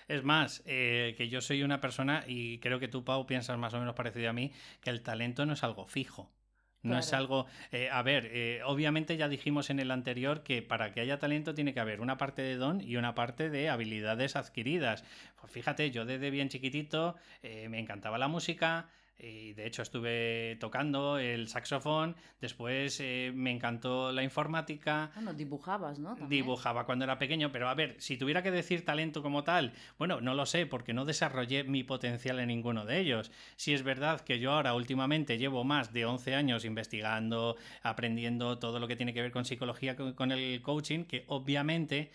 Es 0.08 0.24
más, 0.24 0.64
eh, 0.66 1.14
que 1.18 1.30
yo 1.30 1.40
soy 1.40 1.62
una 1.64 1.80
persona, 1.80 2.24
y 2.28 2.58
creo 2.60 2.80
que 2.80 2.88
tú, 2.88 3.06
Pau, 3.06 3.28
piensas 3.28 3.58
más 3.60 3.74
o 3.76 3.80
menos 3.80 3.96
parecido 3.96 4.30
a 4.30 4.34
mí, 4.34 4.52
que 4.82 4.90
el 4.90 5.04
talento 5.04 5.46
no 5.46 5.54
es 5.54 5.64
algo 5.64 5.86
fijo. 5.86 6.32
No 6.82 6.98
es 6.98 7.12
algo. 7.14 7.46
Eh, 7.72 7.90
a 7.92 8.02
ver, 8.04 8.30
eh, 8.32 8.62
obviamente 8.66 9.18
ya 9.18 9.28
dijimos 9.28 9.70
en 9.70 9.80
el 9.80 9.92
anterior 9.92 10.44
que 10.44 10.62
para 10.62 10.92
que 10.94 11.02
haya 11.02 11.20
talento 11.20 11.54
tiene 11.54 11.74
que 11.74 11.80
haber 11.82 12.00
una 12.00 12.18
parte 12.18 12.42
de 12.42 12.56
don 12.56 12.80
y 12.82 12.96
una 12.96 13.16
parte 13.16 13.50
de 13.50 13.70
habilidades 13.70 14.36
adquiridas. 14.36 15.04
Pues 15.40 15.52
fíjate, 15.52 15.92
yo 15.92 16.06
desde 16.06 16.30
bien 16.30 16.48
chiquitito 16.48 17.16
eh, 17.44 17.68
me 17.70 17.80
encantaba 17.80 18.18
la 18.18 18.30
música, 18.30 18.88
y 19.20 19.54
de 19.54 19.68
hecho 19.68 19.82
estuve 19.82 20.58
tocando 20.60 21.18
el 21.18 21.48
saxofón, 21.48 22.16
después 22.40 23.00
eh, 23.02 23.32
me 23.36 23.52
encantó 23.52 24.12
la 24.12 24.24
informática. 24.24 25.12
Bueno, 25.16 25.34
dibujabas, 25.34 26.00
¿no? 26.00 26.16
Dibujaba 26.28 26.86
cuando 26.86 27.06
era 27.06 27.20
pequeño, 27.20 27.52
pero 27.52 27.70
a 27.70 27.76
ver, 27.76 27.96
si 28.00 28.18
tuviera 28.18 28.42
que 28.42 28.52
decir 28.52 28.86
talento 28.86 29.22
como 29.22 29.44
tal, 29.44 29.74
bueno, 29.98 30.22
no 30.22 30.34
lo 30.34 30.46
sé, 30.46 30.66
porque 30.66 30.94
no 30.94 31.06
desarrollé 31.06 31.64
mi 31.64 31.84
potencial 31.84 32.40
en 32.40 32.48
ninguno 32.48 32.86
de 32.86 33.00
ellos. 33.00 33.32
Si 33.56 33.74
es 33.74 33.84
verdad 33.84 34.22
que 34.22 34.40
yo 34.40 34.54
ahora 34.54 34.74
últimamente 34.74 35.38
llevo 35.38 35.64
más 35.64 35.92
de 35.92 36.06
11 36.06 36.36
años 36.36 36.66
investigando, 36.66 37.58
aprendiendo 37.84 38.58
todo 38.58 38.80
lo 38.80 38.88
que 38.88 38.96
tiene 38.96 39.14
que 39.14 39.22
ver 39.22 39.32
con 39.32 39.46
psicología, 39.46 39.96
con 39.96 40.32
el 40.32 40.62
coaching, 40.62 41.04
que 41.04 41.26
obviamente 41.28 42.12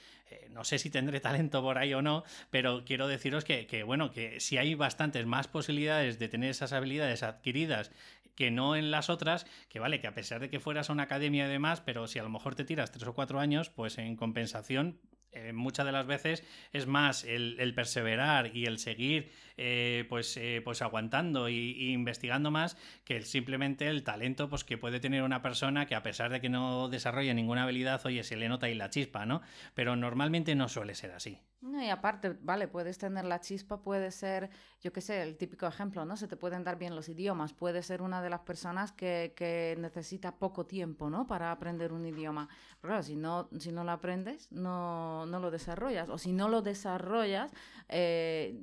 no 0.51 0.65
sé 0.65 0.79
si 0.79 0.91
tendré 0.91 1.21
talento 1.21 1.63
por 1.63 1.79
ahí 1.79 1.95
o 1.95 2.03
no, 2.03 2.25
pero 2.51 2.85
quiero 2.85 3.09
deciros 3.09 3.45
que, 3.45 3.83
bueno, 3.85 4.11
que 4.11 4.41
si 4.41 4.57
hay 4.59 4.75
bastantes 4.75 5.27
más 5.27 5.49
posibilidades 5.49 6.19
de 6.19 6.29
tener 6.29 6.51
esas 6.51 6.73
habilidades 6.73 7.23
adquiridas 7.23 7.91
que 8.35 8.51
no 8.51 8.75
en 8.77 8.91
las 8.91 9.11
otras, 9.11 9.47
que 9.69 9.79
vale, 9.79 10.01
que 10.01 10.09
a 10.09 10.15
pesar 10.15 10.41
de 10.41 10.51
que 10.51 10.61
fueras 10.61 10.91
a 10.91 10.93
una 10.93 11.05
academia 11.05 11.47
y 11.47 11.51
demás, 11.51 11.81
pero 11.81 12.07
si 12.07 12.19
a 12.19 12.23
lo 12.23 12.31
mejor 12.31 12.55
te 12.55 12.65
tiras 12.65 12.91
tres 12.91 13.07
o 13.07 13.15
cuatro 13.15 13.39
años, 13.39 13.71
pues 13.71 13.99
en 13.99 14.17
compensación 14.17 14.99
eh, 15.35 15.53
muchas 15.53 15.85
de 15.85 15.93
las 15.93 16.07
veces 16.07 16.45
es 16.73 16.87
más 16.87 17.25
el, 17.25 17.73
perseverar 17.75 18.57
y 18.57 18.67
el 18.67 18.79
seguir 18.79 19.33
eh, 19.57 20.05
pues, 20.09 20.37
eh, 20.37 20.61
pues 20.65 20.83
aguantando 20.83 21.49
y, 21.49 21.93
investigando 21.93 22.51
más 22.51 22.77
que 23.05 23.23
simplemente 23.23 23.89
el 23.89 24.03
talento 24.03 24.49
pues, 24.49 24.65
que 24.65 24.79
puede 24.79 25.01
tener 25.01 25.23
una 25.23 25.43
persona 25.43 25.87
que 25.87 25.95
a 25.95 26.03
pesar 26.03 26.31
de 26.31 26.41
que 26.41 26.49
no 26.49 26.89
desarrolle 26.89 27.33
ninguna 27.35 27.65
habilidad, 27.65 28.05
oye, 28.05 28.25
se 28.25 28.37
le 28.37 28.49
nota 28.49 28.67
ahí 28.67 28.75
la 28.75 28.91
chispa, 28.91 29.27
¿no? 29.27 29.43
Pero 29.75 29.97
normalmente 29.97 30.55
no 30.55 30.69
suele 30.69 30.95
ser 30.95 31.13
así. 31.13 31.41
Y 31.63 31.89
aparte, 31.89 32.37
vale, 32.43 32.69
puedes 32.69 32.99
tener 32.99 33.25
la 33.25 33.41
chispa, 33.41 33.81
puede 33.81 34.11
ser, 34.11 34.51
yo 34.83 34.93
qué 34.93 35.01
sé, 35.01 35.23
el 35.23 35.37
típico 35.37 35.67
ejemplo, 35.67 36.05
¿no? 36.05 36.17
Se 36.17 36.29
te 36.29 36.37
pueden 36.37 36.63
dar 36.63 36.79
bien 36.79 36.95
los 36.95 37.09
idiomas, 37.09 37.55
puede 37.55 37.83
ser 37.83 38.03
una 38.03 38.21
de 38.21 38.29
las 38.29 38.41
personas 38.41 38.93
que, 38.93 39.33
que 39.35 39.75
necesita 39.79 40.37
poco 40.37 40.67
tiempo, 40.67 41.09
¿no? 41.09 41.27
Para 41.27 41.51
aprender 41.51 41.93
un 41.93 42.05
idioma. 42.05 42.49
Pero 42.81 42.91
claro, 42.93 43.03
si 43.03 43.17
no, 43.17 43.49
si 43.59 43.73
no 43.73 43.83
lo 43.83 43.93
aprendes, 43.93 44.53
no, 44.53 45.25
no 45.25 45.41
lo 45.41 45.51
desarrollas. 45.51 46.11
O 46.11 46.19
si 46.19 46.33
no 46.33 46.49
lo 46.49 46.61
desarrollas, 46.61 47.51
eh, 47.89 48.59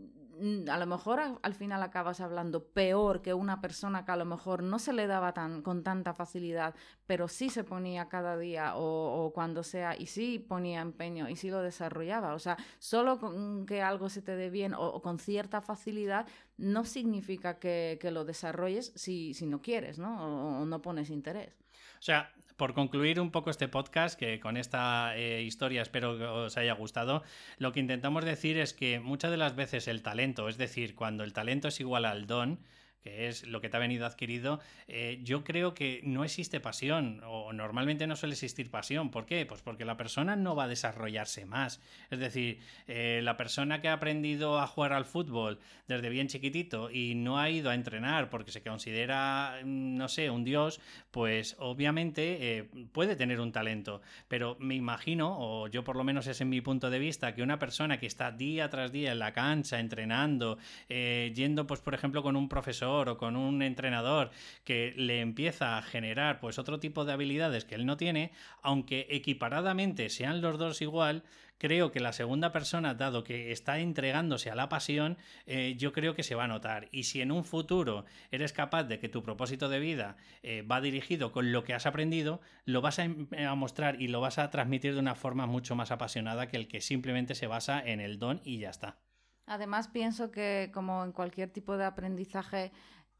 a 0.68 0.78
lo 0.78 0.86
mejor 0.86 1.22
al 1.42 1.54
final 1.54 1.84
acabas 1.84 2.20
hablando 2.20 2.64
peor 2.64 3.22
que 3.22 3.34
una 3.34 3.62
persona 3.62 4.06
que 4.06 4.12
a 4.12 4.16
lo 4.16 4.26
mejor 4.26 4.64
no 4.64 4.80
se 4.80 4.94
le 4.94 5.06
daba 5.06 5.34
tan, 5.34 5.62
con 5.62 5.84
tanta 5.84 6.14
facilidad, 6.14 6.74
pero 7.06 7.28
sí 7.28 7.50
se 7.50 7.64
ponía 7.64 8.10
cada 8.10 8.38
día 8.38 8.74
o, 8.76 9.32
cuando 9.34 9.64
sea 9.64 9.96
y 9.98 10.08
sí 10.08 10.40
ponía 10.40 10.82
empeño 10.82 11.30
y 11.30 11.36
sí 11.36 11.50
lo 11.50 11.62
desarrollaba. 11.62 12.34
O 12.34 12.40
sea, 12.40 12.58
solo 12.80 13.20
con 13.20 13.66
que 13.66 13.82
algo 13.82 14.10
se 14.10 14.22
te 14.22 14.36
dé 14.36 14.50
bien 14.50 14.74
o, 14.74 15.02
con 15.02 15.20
cierta 15.20 15.62
facilidad 15.62 16.28
no 16.58 16.86
significa 16.86 17.60
que, 17.60 18.00
lo 18.12 18.26
desarrolles 18.26 18.92
si, 18.96 19.34
si, 19.34 19.46
no 19.46 19.62
quieres, 19.62 20.00
¿no? 20.00 20.60
o 20.62 20.66
no 20.66 20.82
pones 20.82 21.10
interés. 21.10 21.54
O 22.00 22.04
sea, 22.04 22.32
por 22.62 22.76
concluir 22.76 23.20
un 23.20 23.32
poco 23.32 23.50
este 23.50 23.68
podcast, 23.68 24.20
que 24.20 24.40
con 24.40 24.56
esta 24.56 25.18
eh, 25.18 25.42
historia 25.42 25.82
espero 25.82 26.16
que 26.16 26.26
os 26.26 26.58
haya 26.58 26.74
gustado, 26.74 27.24
lo 27.58 27.72
que 27.72 27.80
intentamos 27.80 28.24
decir 28.24 28.60
es 28.60 28.76
que 28.76 29.00
muchas 29.00 29.32
de 29.32 29.38
las 29.38 29.56
veces 29.56 29.88
el 29.88 30.04
talento, 30.04 30.48
es 30.48 30.60
decir, 30.60 30.94
cuando 30.94 31.24
el 31.24 31.34
talento 31.34 31.70
es 31.70 31.80
igual 31.80 32.06
al 32.06 32.28
don, 32.28 32.60
que 33.02 33.28
es 33.28 33.46
lo 33.48 33.62
que 33.62 33.70
te 33.70 33.78
ha 33.78 33.80
venido 33.80 34.06
adquirido, 34.06 34.60
eh, 34.88 35.20
yo 35.24 35.44
creo 35.44 35.74
que 35.74 36.02
no 36.04 36.24
existe 36.24 36.60
pasión 36.60 37.22
o 37.26 37.52
normalmente 37.54 38.08
no 38.08 38.16
suele 38.16 38.34
existir 38.34 38.70
pasión. 38.70 39.10
¿Por 39.10 39.26
qué? 39.26 39.46
Pues 39.46 39.62
porque 39.62 39.86
la 39.86 39.98
persona 39.98 40.36
no 40.36 40.56
va 40.56 40.66
a 40.66 40.68
desarrollarse 40.68 41.46
más. 41.46 41.82
Es 42.10 42.20
decir, 42.20 42.60
eh, 42.88 43.22
la 43.24 43.38
persona 43.38 43.82
que 43.82 43.88
ha 43.88 43.94
aprendido 43.94 44.60
a 44.60 44.68
jugar 44.68 44.94
al 44.94 45.06
fútbol 45.06 45.60
desde 45.88 46.10
bien 46.10 46.28
chiquitito 46.28 46.92
y 46.92 47.16
no 47.16 47.40
ha 47.40 47.50
ido 47.50 47.70
a 47.70 47.76
entrenar 47.76 48.30
porque 48.30 48.52
se 48.52 48.62
considera, 48.62 49.60
mm, 49.64 49.98
no 49.98 50.08
sé, 50.08 50.30
un 50.30 50.44
dios, 50.44 50.80
pues 51.10 51.56
obviamente 51.60 52.58
eh, 52.58 52.70
puede 52.92 53.16
tener 53.16 53.40
un 53.40 53.52
talento. 53.52 54.02
Pero 54.28 54.58
me 54.60 54.76
imagino, 54.76 55.38
o 55.40 55.68
yo 55.68 55.84
por 55.84 55.96
lo 55.96 56.04
menos 56.04 56.28
es 56.28 56.40
en 56.42 56.50
mi 56.50 56.62
punto 56.62 56.90
de 56.90 57.00
vista, 57.00 57.34
que 57.34 57.42
una 57.42 57.60
persona 57.60 58.00
que 58.00 58.06
está 58.06 58.32
día 58.32 58.70
tras 58.70 58.92
día 58.92 59.12
en 59.12 59.20
la 59.20 59.34
cancha 59.34 59.80
entrenando, 59.80 60.58
yendo 60.88 61.68
pues 61.68 61.82
por 61.82 61.94
ejemplo 61.94 62.24
con 62.24 62.36
un 62.36 62.48
profesor, 62.50 62.91
o 63.00 63.18
con 63.18 63.36
un 63.36 63.62
entrenador 63.62 64.32
que 64.64 64.94
le 64.96 65.22
empieza 65.22 65.78
a 65.78 65.82
generar 65.82 66.40
pues 66.40 66.60
otro 66.60 66.80
tipo 66.80 67.06
de 67.06 67.14
habilidades 67.14 67.66
que 67.66 67.76
él 67.76 67.86
no 67.86 67.98
tiene, 67.98 68.32
aunque 68.62 69.08
equiparadamente 69.10 70.10
sean 70.10 70.42
los 70.42 70.58
dos 70.58 70.82
igual, 70.82 71.24
creo 71.62 71.92
que 71.92 72.00
la 72.00 72.12
segunda 72.12 72.52
persona, 72.52 72.96
dado 72.96 73.24
que 73.24 73.52
está 73.52 73.78
entregándose 73.78 74.50
a 74.50 74.56
la 74.56 74.68
pasión, 74.68 75.20
eh, 75.46 75.76
yo 75.78 75.94
creo 75.94 76.16
que 76.16 76.24
se 76.24 76.34
va 76.34 76.46
a 76.46 76.48
notar. 76.48 76.90
Y 76.92 77.04
si 77.04 77.22
en 77.22 77.32
un 77.32 77.44
futuro 77.44 78.06
eres 78.32 78.52
capaz 78.52 78.86
de 78.86 78.98
que 78.98 79.10
tu 79.10 79.22
propósito 79.22 79.70
de 79.70 79.80
vida 79.80 80.18
eh, 80.42 80.64
va 80.64 80.82
dirigido 80.82 81.32
con 81.32 81.52
lo 81.52 81.64
que 81.64 81.76
has 81.76 81.86
aprendido, 81.86 82.42
lo 82.66 82.82
vas 82.82 82.98
a, 82.98 83.04
a, 83.04 83.54
mostrar 83.54 84.02
y 84.02 84.08
lo 84.08 84.22
vas 84.22 84.40
a 84.40 84.50
transmitir 84.50 84.96
de 84.96 85.00
una 85.00 85.14
forma 85.14 85.46
mucho 85.46 85.76
más 85.76 85.92
apasionada 85.92 86.48
que 86.48 86.58
el 86.58 86.68
que 86.68 86.82
simplemente 86.82 87.36
se 87.36 87.46
basa 87.46 87.80
en 87.80 88.00
el 88.00 88.18
don 88.18 88.42
y 88.44 88.58
ya 88.58 88.72
está. 88.72 88.98
Además, 89.46 89.88
pienso 89.88 90.32
que 90.32 90.72
como 90.74 91.04
en 91.04 91.12
cualquier 91.12 91.50
tipo 91.50 91.78
de 91.78 91.86
aprendizaje, 91.86 92.72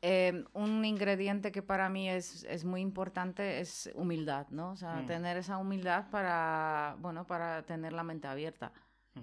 eh, 0.04 0.46
un 0.54 0.84
ingrediente 0.84 1.52
que 1.52 1.62
para 1.62 1.88
mí 1.88 2.10
es, 2.10 2.44
es, 2.46 2.66
muy 2.66 2.82
importante 2.82 3.60
es 3.60 3.92
humildad, 3.94 4.48
¿no? 4.50 4.72
O 4.72 4.76
sea, 4.76 4.96
mm. 4.96 5.06
tener 5.06 5.38
esa 5.38 5.58
humildad 5.58 6.10
para, 6.10 6.96
bueno, 7.00 7.28
para 7.28 7.62
tener 7.64 7.94
la 7.94 8.04
mente 8.04 8.28
abierta. 8.28 8.72
Mm. 9.14 9.22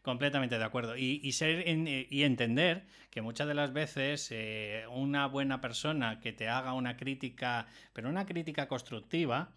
Completamente 0.00 0.56
de 0.56 0.64
acuerdo. 0.64 0.96
Y, 0.96 1.30
ser 1.32 1.64
eh, 1.66 2.06
y 2.08 2.22
entender 2.22 2.86
que 3.10 3.20
muchas 3.20 3.46
de 3.46 3.54
las 3.54 3.74
veces 3.74 4.28
eh, 4.30 4.84
una 4.90 5.26
buena 5.26 5.60
persona 5.60 6.20
que 6.20 6.32
te 6.32 6.48
haga 6.48 6.72
una 6.72 6.96
crítica, 6.96 7.66
pero 7.92 8.08
una 8.08 8.24
crítica 8.24 8.66
constructiva, 8.66 9.52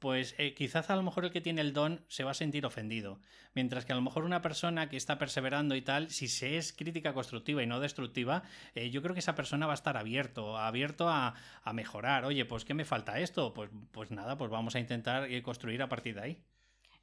pues 0.00 0.34
eh, 0.38 0.54
quizás 0.54 0.90
a 0.90 0.96
lo 0.96 1.02
mejor 1.02 1.26
el 1.26 1.30
que 1.30 1.42
tiene 1.42 1.60
el 1.60 1.72
don 1.72 2.04
se 2.08 2.24
va 2.24 2.32
a 2.32 2.34
sentir 2.34 2.66
ofendido. 2.66 3.20
Mientras 3.54 3.84
que 3.84 3.92
a 3.92 3.96
lo 3.96 4.02
mejor 4.02 4.24
una 4.24 4.40
persona 4.40 4.88
que 4.88 4.96
está 4.96 5.18
perseverando 5.18 5.76
y 5.76 5.82
tal, 5.82 6.10
si 6.10 6.26
se 6.26 6.56
es 6.56 6.72
crítica 6.72 7.12
constructiva 7.12 7.62
y 7.62 7.66
no 7.66 7.80
destructiva, 7.80 8.42
eh, 8.74 8.90
yo 8.90 9.02
creo 9.02 9.14
que 9.14 9.20
esa 9.20 9.34
persona 9.34 9.66
va 9.66 9.72
a 9.72 9.74
estar 9.74 9.96
abierto, 9.96 10.56
abierto 10.56 11.08
a, 11.08 11.34
mejorar. 11.74 12.24
Oye, 12.24 12.44
pues 12.46 12.64
¿qué 12.64 12.74
me 12.74 12.84
falta 12.84 13.20
esto? 13.20 13.54
Pues, 13.54 13.70
pues 13.92 14.10
nada, 14.10 14.36
pues 14.36 14.50
vamos 14.50 14.74
a 14.74 14.80
intentar 14.80 15.30
eh, 15.30 15.42
construir 15.42 15.82
a 15.82 15.88
partir 15.88 16.14
de 16.14 16.20
ahí. 16.20 16.42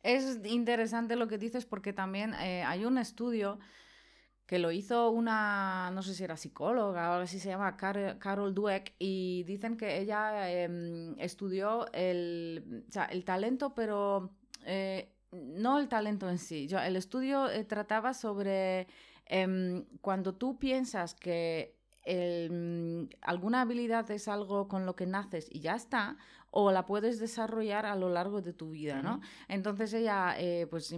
Es 0.03 0.39
interesante 0.45 1.15
lo 1.15 1.27
que 1.27 1.37
dices 1.37 1.65
porque 1.65 1.93
también 1.93 2.33
hay 2.33 2.85
un 2.85 2.97
estudio 2.97 3.59
que 4.47 4.59
lo 4.59 4.71
hizo 4.71 5.11
una, 5.11 5.91
no 5.91 6.01
sé 6.01 6.15
si 6.15 6.23
era 6.23 6.37
psicóloga 6.37 7.09
o 7.09 7.13
algo 7.13 7.23
así, 7.25 7.37
se 7.37 7.49
llama 7.49 7.75
Carol 7.75 8.55
Dweck, 8.55 8.93
y 8.97 9.43
dicen 9.43 9.75
que 9.75 9.99
ella 9.99 10.49
em, 10.49 11.15
estudió 11.19 11.91
el, 11.91 12.85
o 12.87 12.91
sea, 12.91 13.05
el 13.05 13.25
talento, 13.25 13.75
pero 13.75 14.31
eh, 14.65 15.11
no 15.31 15.79
el 15.79 15.89
talento 15.89 16.29
en 16.29 16.39
sí. 16.39 16.67
Yo, 16.67 16.79
el 16.79 16.95
estudio 16.95 17.49
eh, 17.49 17.65
trataba 17.65 18.13
sobre 18.13 18.87
em, 19.25 19.85
cuando 19.99 20.33
tú 20.33 20.57
piensas 20.57 21.13
que 21.13 21.76
alguna 23.21 23.61
habilidad 23.61 24.09
es 24.11 24.27
algo 24.27 24.67
con 24.67 24.85
lo 24.85 24.95
que 24.95 25.05
naces 25.05 25.47
y 25.51 25.59
ya 25.59 25.75
está, 25.75 26.17
o 26.51 26.71
la 26.71 26.85
puedes 26.85 27.19
desarrollar 27.19 27.85
a 27.85 27.95
lo 27.95 28.09
largo 28.09 28.41
de 28.41 28.53
tu 28.53 28.71
vida, 28.71 29.01
¿no? 29.01 29.19
Entonces 29.47 29.93
ella, 29.93 30.35
eh, 30.39 30.65
pues, 30.69 30.93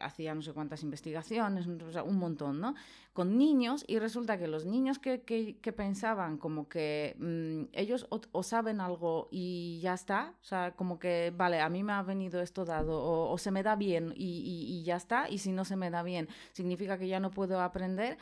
hacía 0.00 0.34
no 0.34 0.42
sé 0.42 0.52
cuántas 0.52 0.82
investigaciones, 0.82 1.66
un 1.66 2.16
montón, 2.16 2.60
¿no? 2.60 2.74
Con 3.12 3.38
niños 3.38 3.84
y 3.88 3.98
resulta 3.98 4.38
que 4.38 4.46
los 4.46 4.66
niños 4.66 4.98
que, 4.98 5.22
que, 5.22 5.72
pensaban 5.72 6.36
como 6.36 6.68
que 6.68 7.16
mm, 7.18 7.70
ellos 7.72 8.06
o, 8.10 8.42
saben 8.42 8.80
algo 8.80 9.28
y 9.30 9.80
ya 9.80 9.94
está, 9.94 10.34
o 10.42 10.44
sea, 10.44 10.72
como 10.76 10.98
que, 10.98 11.32
vale, 11.34 11.60
a 11.60 11.68
mí 11.68 11.82
me 11.82 11.94
ha 11.94 12.02
venido 12.02 12.40
esto 12.40 12.64
dado 12.64 13.02
o, 13.02 13.36
se 13.38 13.50
me 13.50 13.62
da 13.62 13.76
bien 13.76 14.12
y, 14.14 14.42
y 14.44 14.84
ya 14.84 14.96
está, 14.96 15.28
y 15.28 15.38
si 15.38 15.52
no 15.52 15.64
se 15.64 15.76
me 15.76 15.90
da 15.90 16.02
bien, 16.02 16.28
significa 16.52 16.98
que 16.98 17.08
ya 17.08 17.18
no 17.18 17.30
puedo 17.30 17.60
aprender 17.60 18.18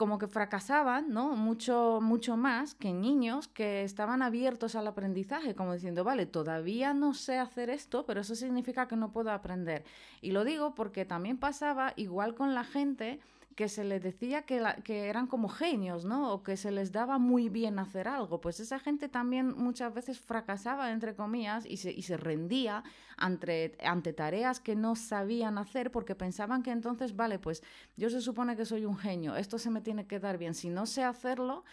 como 0.00 0.18
que 0.18 0.28
fracasaban, 0.28 1.12
¿no? 1.12 1.36
Mucho, 1.36 1.98
mucho 2.00 2.38
más 2.38 2.74
que 2.74 2.90
niños 2.90 3.48
que 3.48 3.84
estaban 3.84 4.22
abiertos 4.22 4.74
al 4.74 4.86
aprendizaje, 4.86 5.54
como 5.54 5.74
diciendo, 5.74 6.04
vale, 6.04 6.24
todavía 6.24 6.94
no 6.94 7.12
sé 7.12 7.38
hacer 7.38 7.68
esto, 7.68 8.06
pero 8.06 8.22
eso 8.22 8.34
significa 8.34 8.88
que 8.88 8.96
no 8.96 9.12
puedo 9.12 9.30
aprender. 9.30 9.84
Y 10.22 10.30
lo 10.30 10.44
digo 10.44 10.74
porque 10.74 11.04
también 11.04 11.36
pasaba 11.36 11.92
igual 11.96 12.34
con 12.34 12.54
la 12.54 12.64
gente 12.64 13.20
que 13.56 13.68
se 13.68 13.84
les 13.84 14.02
decía 14.02 14.42
que, 14.42 14.62
que 14.84 15.08
eran 15.08 15.26
como 15.26 15.48
genios, 15.48 16.04
¿no? 16.04 16.32
O 16.32 16.42
que 16.42 16.56
se 16.56 16.70
les 16.70 16.92
daba 16.92 17.18
muy 17.18 17.48
bien 17.48 17.78
hacer 17.78 18.08
algo. 18.08 18.40
Pues 18.40 18.60
esa 18.60 18.78
gente 18.78 19.08
también 19.08 19.54
muchas 19.56 19.92
veces 19.92 20.18
fracasaba, 20.18 20.92
entre 20.92 21.14
comillas, 21.14 21.66
y 21.66 21.76
se, 21.76 21.92
y 21.92 22.02
se 22.02 22.16
rendía 22.16 22.84
ante, 23.16 23.76
ante 23.84 24.12
tareas 24.12 24.60
que 24.60 24.76
no 24.76 24.96
sabían 24.96 25.58
hacer 25.58 25.90
porque 25.90 26.14
pensaban 26.14 26.62
que 26.62 26.70
entonces, 26.70 27.16
vale, 27.16 27.38
pues 27.38 27.62
yo 27.96 28.08
se 28.08 28.20
supone 28.20 28.56
que 28.56 28.64
soy 28.64 28.84
un 28.84 28.96
genio, 28.96 29.36
esto 29.36 29.58
se 29.58 29.70
me 29.70 29.80
tiene 29.80 30.06
que 30.06 30.20
dar 30.20 30.38
bien. 30.38 30.54
Si 30.54 30.70
no 30.70 30.86
sé 30.86 31.02
hacerlo, 31.02 31.64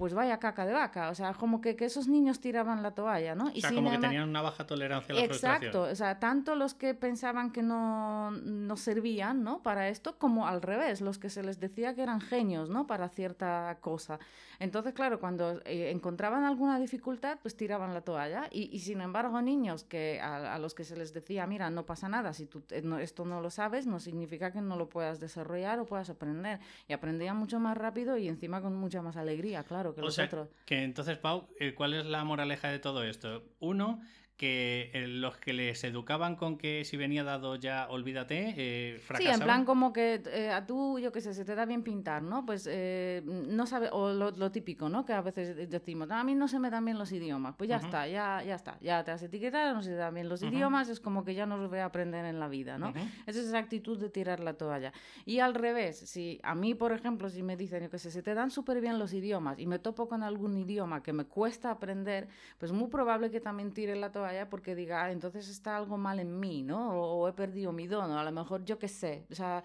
pues 0.00 0.14
vaya 0.14 0.38
caca 0.38 0.64
de 0.64 0.72
vaca. 0.72 1.10
O 1.10 1.14
sea, 1.14 1.34
como 1.34 1.60
que, 1.60 1.76
que 1.76 1.84
esos 1.84 2.08
niños 2.08 2.40
tiraban 2.40 2.82
la 2.82 2.92
toalla, 2.92 3.34
¿no? 3.34 3.50
Y 3.52 3.58
o 3.58 3.60
sea, 3.60 3.74
como 3.74 3.90
que 3.90 3.98
tenían 3.98 4.30
una 4.30 4.40
baja 4.40 4.66
tolerancia 4.66 5.14
a 5.14 5.18
la 5.18 5.24
Exacto. 5.24 5.82
O 5.82 5.94
sea, 5.94 6.18
tanto 6.18 6.54
los 6.54 6.72
que 6.72 6.94
pensaban 6.94 7.50
que 7.52 7.62
no, 7.62 8.30
no, 8.30 8.78
servían, 8.78 9.44
¿no? 9.44 9.62
Para 9.62 9.90
esto, 9.90 10.16
como 10.16 10.48
al 10.48 10.62
revés, 10.62 11.02
los 11.02 11.18
que 11.18 11.28
se 11.28 11.42
les 11.42 11.60
decía 11.60 11.94
que 11.94 12.02
eran 12.02 12.22
genios, 12.22 12.70
¿no? 12.70 12.86
Para 12.86 13.10
cierta 13.10 13.76
cosa. 13.82 14.18
Entonces, 14.58 14.94
claro, 14.94 15.20
cuando 15.20 15.60
eh, 15.66 15.90
encontraban 15.90 16.44
alguna 16.44 16.78
dificultad, 16.78 17.38
pues 17.42 17.54
tiraban 17.54 17.92
la 17.92 18.00
toalla. 18.00 18.48
Y, 18.50 18.74
y 18.74 18.78
sin 18.78 19.02
embargo, 19.02 19.42
niños 19.42 19.84
que 19.84 20.18
a, 20.18 20.58
los 20.58 20.72
que 20.72 20.84
se 20.84 20.96
les 20.96 21.12
decía, 21.12 21.46
mira, 21.46 21.68
no 21.68 21.84
pasa 21.84 22.08
nada, 22.08 22.32
si 22.32 22.46
tú 22.46 22.62
eh, 22.70 22.82
esto 23.02 23.26
no 23.26 23.42
lo 23.42 23.50
sabes, 23.50 23.86
no 23.86 24.00
significa 24.00 24.50
que 24.50 24.62
no 24.62 24.76
lo 24.76 24.88
puedas 24.88 25.20
desarrollar 25.20 25.78
o 25.78 25.84
puedas 25.84 26.08
aprender. 26.08 26.58
Y 26.88 26.94
aprendían 26.94 27.36
mucho 27.36 27.60
más 27.60 27.76
rápido 27.76 28.16
y 28.16 28.28
encima 28.28 28.62
con 28.62 28.74
mucha 28.76 29.02
más 29.02 29.18
alegría, 29.18 29.62
claro 29.62 29.89
que 29.94 30.02
o 30.02 30.10
sea, 30.10 30.28
Que 30.64 30.82
entonces, 30.82 31.18
Pau, 31.18 31.48
eh, 31.58 31.74
¿cuál 31.74 31.94
es 31.94 32.06
la 32.06 32.24
moraleja 32.24 32.68
de 32.68 32.78
todo 32.78 33.04
esto? 33.04 33.44
Uno, 33.60 34.00
que 34.40 34.90
eh, 34.94 35.06
los 35.06 35.36
que 35.36 35.52
les 35.52 35.84
educaban 35.84 36.34
con 36.34 36.56
que 36.56 36.86
si 36.86 36.96
venía 36.96 37.22
dado 37.24 37.56
ya 37.56 37.86
olvídate, 37.90 38.54
eh, 38.56 38.98
fracasaban. 38.98 39.36
Sí, 39.36 39.40
en 39.42 39.44
plan 39.44 39.64
como 39.66 39.92
que 39.92 40.22
eh, 40.32 40.48
a 40.48 40.64
tú, 40.64 40.98
yo 40.98 41.12
qué 41.12 41.20
sé, 41.20 41.34
se 41.34 41.44
te 41.44 41.54
da 41.54 41.66
bien 41.66 41.82
pintar, 41.82 42.22
¿no? 42.22 42.46
Pues 42.46 42.66
eh, 42.66 43.20
no 43.26 43.66
sabe, 43.66 43.90
o 43.92 44.14
lo, 44.14 44.50
típico, 44.50 44.88
¿no? 44.88 45.04
Que 45.04 45.12
a 45.12 45.20
veces 45.20 45.68
decimos, 45.68 46.10
a 46.10 46.24
mí 46.24 46.34
no 46.34 46.48
se 46.48 46.58
me 46.58 46.70
dan 46.70 46.86
bien 46.86 46.96
los 46.96 47.12
idiomas, 47.12 47.54
pues 47.58 47.68
ya 47.68 47.76
está, 47.76 48.08
ya, 48.08 48.42
ya 48.42 48.54
está, 48.54 48.78
ya 48.80 49.04
te 49.04 49.10
has 49.10 49.22
etiquetado, 49.22 49.74
no 49.74 49.82
se 49.82 49.90
te 49.90 49.96
dan 49.96 50.14
bien 50.14 50.30
los 50.30 50.42
idiomas, 50.42 50.88
es 50.88 51.00
como 51.00 51.22
que 51.22 51.34
ya 51.34 51.44
no 51.44 51.58
los 51.58 51.68
voy 51.68 51.80
a 51.80 51.84
aprender 51.84 52.24
en 52.24 52.40
la 52.40 52.48
vida, 52.48 52.78
¿no? 52.78 52.94
Es 53.26 53.36
esa 53.36 53.58
actitud 53.58 53.98
de 53.98 54.08
tirar 54.08 54.40
la 54.40 54.54
toalla. 54.54 54.94
Y 55.26 55.40
al 55.40 55.52
revés, 55.54 55.98
si 55.98 56.40
a 56.42 56.54
mí, 56.54 56.74
por 56.74 56.92
ejemplo, 56.92 57.28
si 57.28 57.42
me 57.42 57.58
dicen, 57.58 57.82
yo 57.82 57.90
qué 57.90 57.98
sé, 57.98 58.10
se 58.10 58.22
te 58.22 58.32
dan 58.32 58.50
súper 58.50 58.80
bien 58.80 58.98
los 58.98 59.12
idiomas 59.12 59.58
y 59.58 59.66
me 59.66 59.78
topo 59.78 60.08
con 60.08 60.22
algún 60.22 60.56
idioma 60.56 61.02
que 61.02 61.12
me 61.12 61.26
cuesta 61.26 61.70
aprender, 61.70 62.28
pues 62.56 62.72
muy 62.72 62.88
probable 62.88 63.30
que 63.30 63.40
también 63.40 63.74
tire 63.74 63.96
la 63.96 64.10
toalla 64.10 64.29
porque 64.48 64.74
diga, 64.74 65.04
ah, 65.04 65.12
entonces 65.12 65.48
está 65.48 65.76
algo 65.76 65.96
mal 65.98 66.20
en 66.20 66.38
mí, 66.38 66.62
¿no? 66.62 66.92
O, 66.92 67.28
he 67.28 67.32
perdido 67.32 67.72
mi 67.72 67.86
don, 67.86 68.10
o 68.10 68.18
a 68.18 68.24
lo 68.24 68.32
mejor 68.32 68.64
yo 68.64 68.78
qué 68.78 68.88
sé. 68.88 69.26
O 69.30 69.34
sea, 69.34 69.62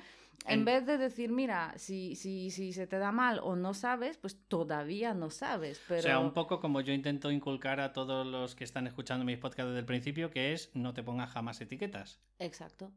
en, 0.47 0.65
vez 0.65 0.85
de 0.85 0.97
decir, 0.97 1.31
mira, 1.31 1.73
si, 1.77 2.15
si, 2.15 2.51
si 2.51 2.73
se 2.73 2.87
te 2.87 2.97
da 2.97 3.11
mal 3.11 3.39
o 3.41 3.55
no 3.55 3.73
sabes, 3.73 4.17
pues 4.17 4.37
todavía 4.47 5.13
no 5.13 5.29
sabes. 5.29 5.81
Pero... 5.87 5.99
O 5.99 6.03
sea, 6.03 6.19
un 6.19 6.33
poco 6.33 6.59
como 6.59 6.81
yo 6.81 6.93
intento 6.93 7.31
inculcar 7.31 7.79
a 7.79 7.93
todos 7.93 8.25
los 8.25 8.55
que 8.55 8.63
están 8.63 8.87
escuchando 8.87 9.25
mis 9.25 9.37
podcasts 9.37 9.69
desde 9.69 9.79
el 9.79 9.85
principio, 9.85 10.29
que 10.29 10.53
es 10.53 10.71
no 10.75 10.93
te 10.93 11.03
pongas 11.03 11.31
jamás 11.31 11.61
etiquetas. 11.61 12.19
Exacto. 12.39 12.91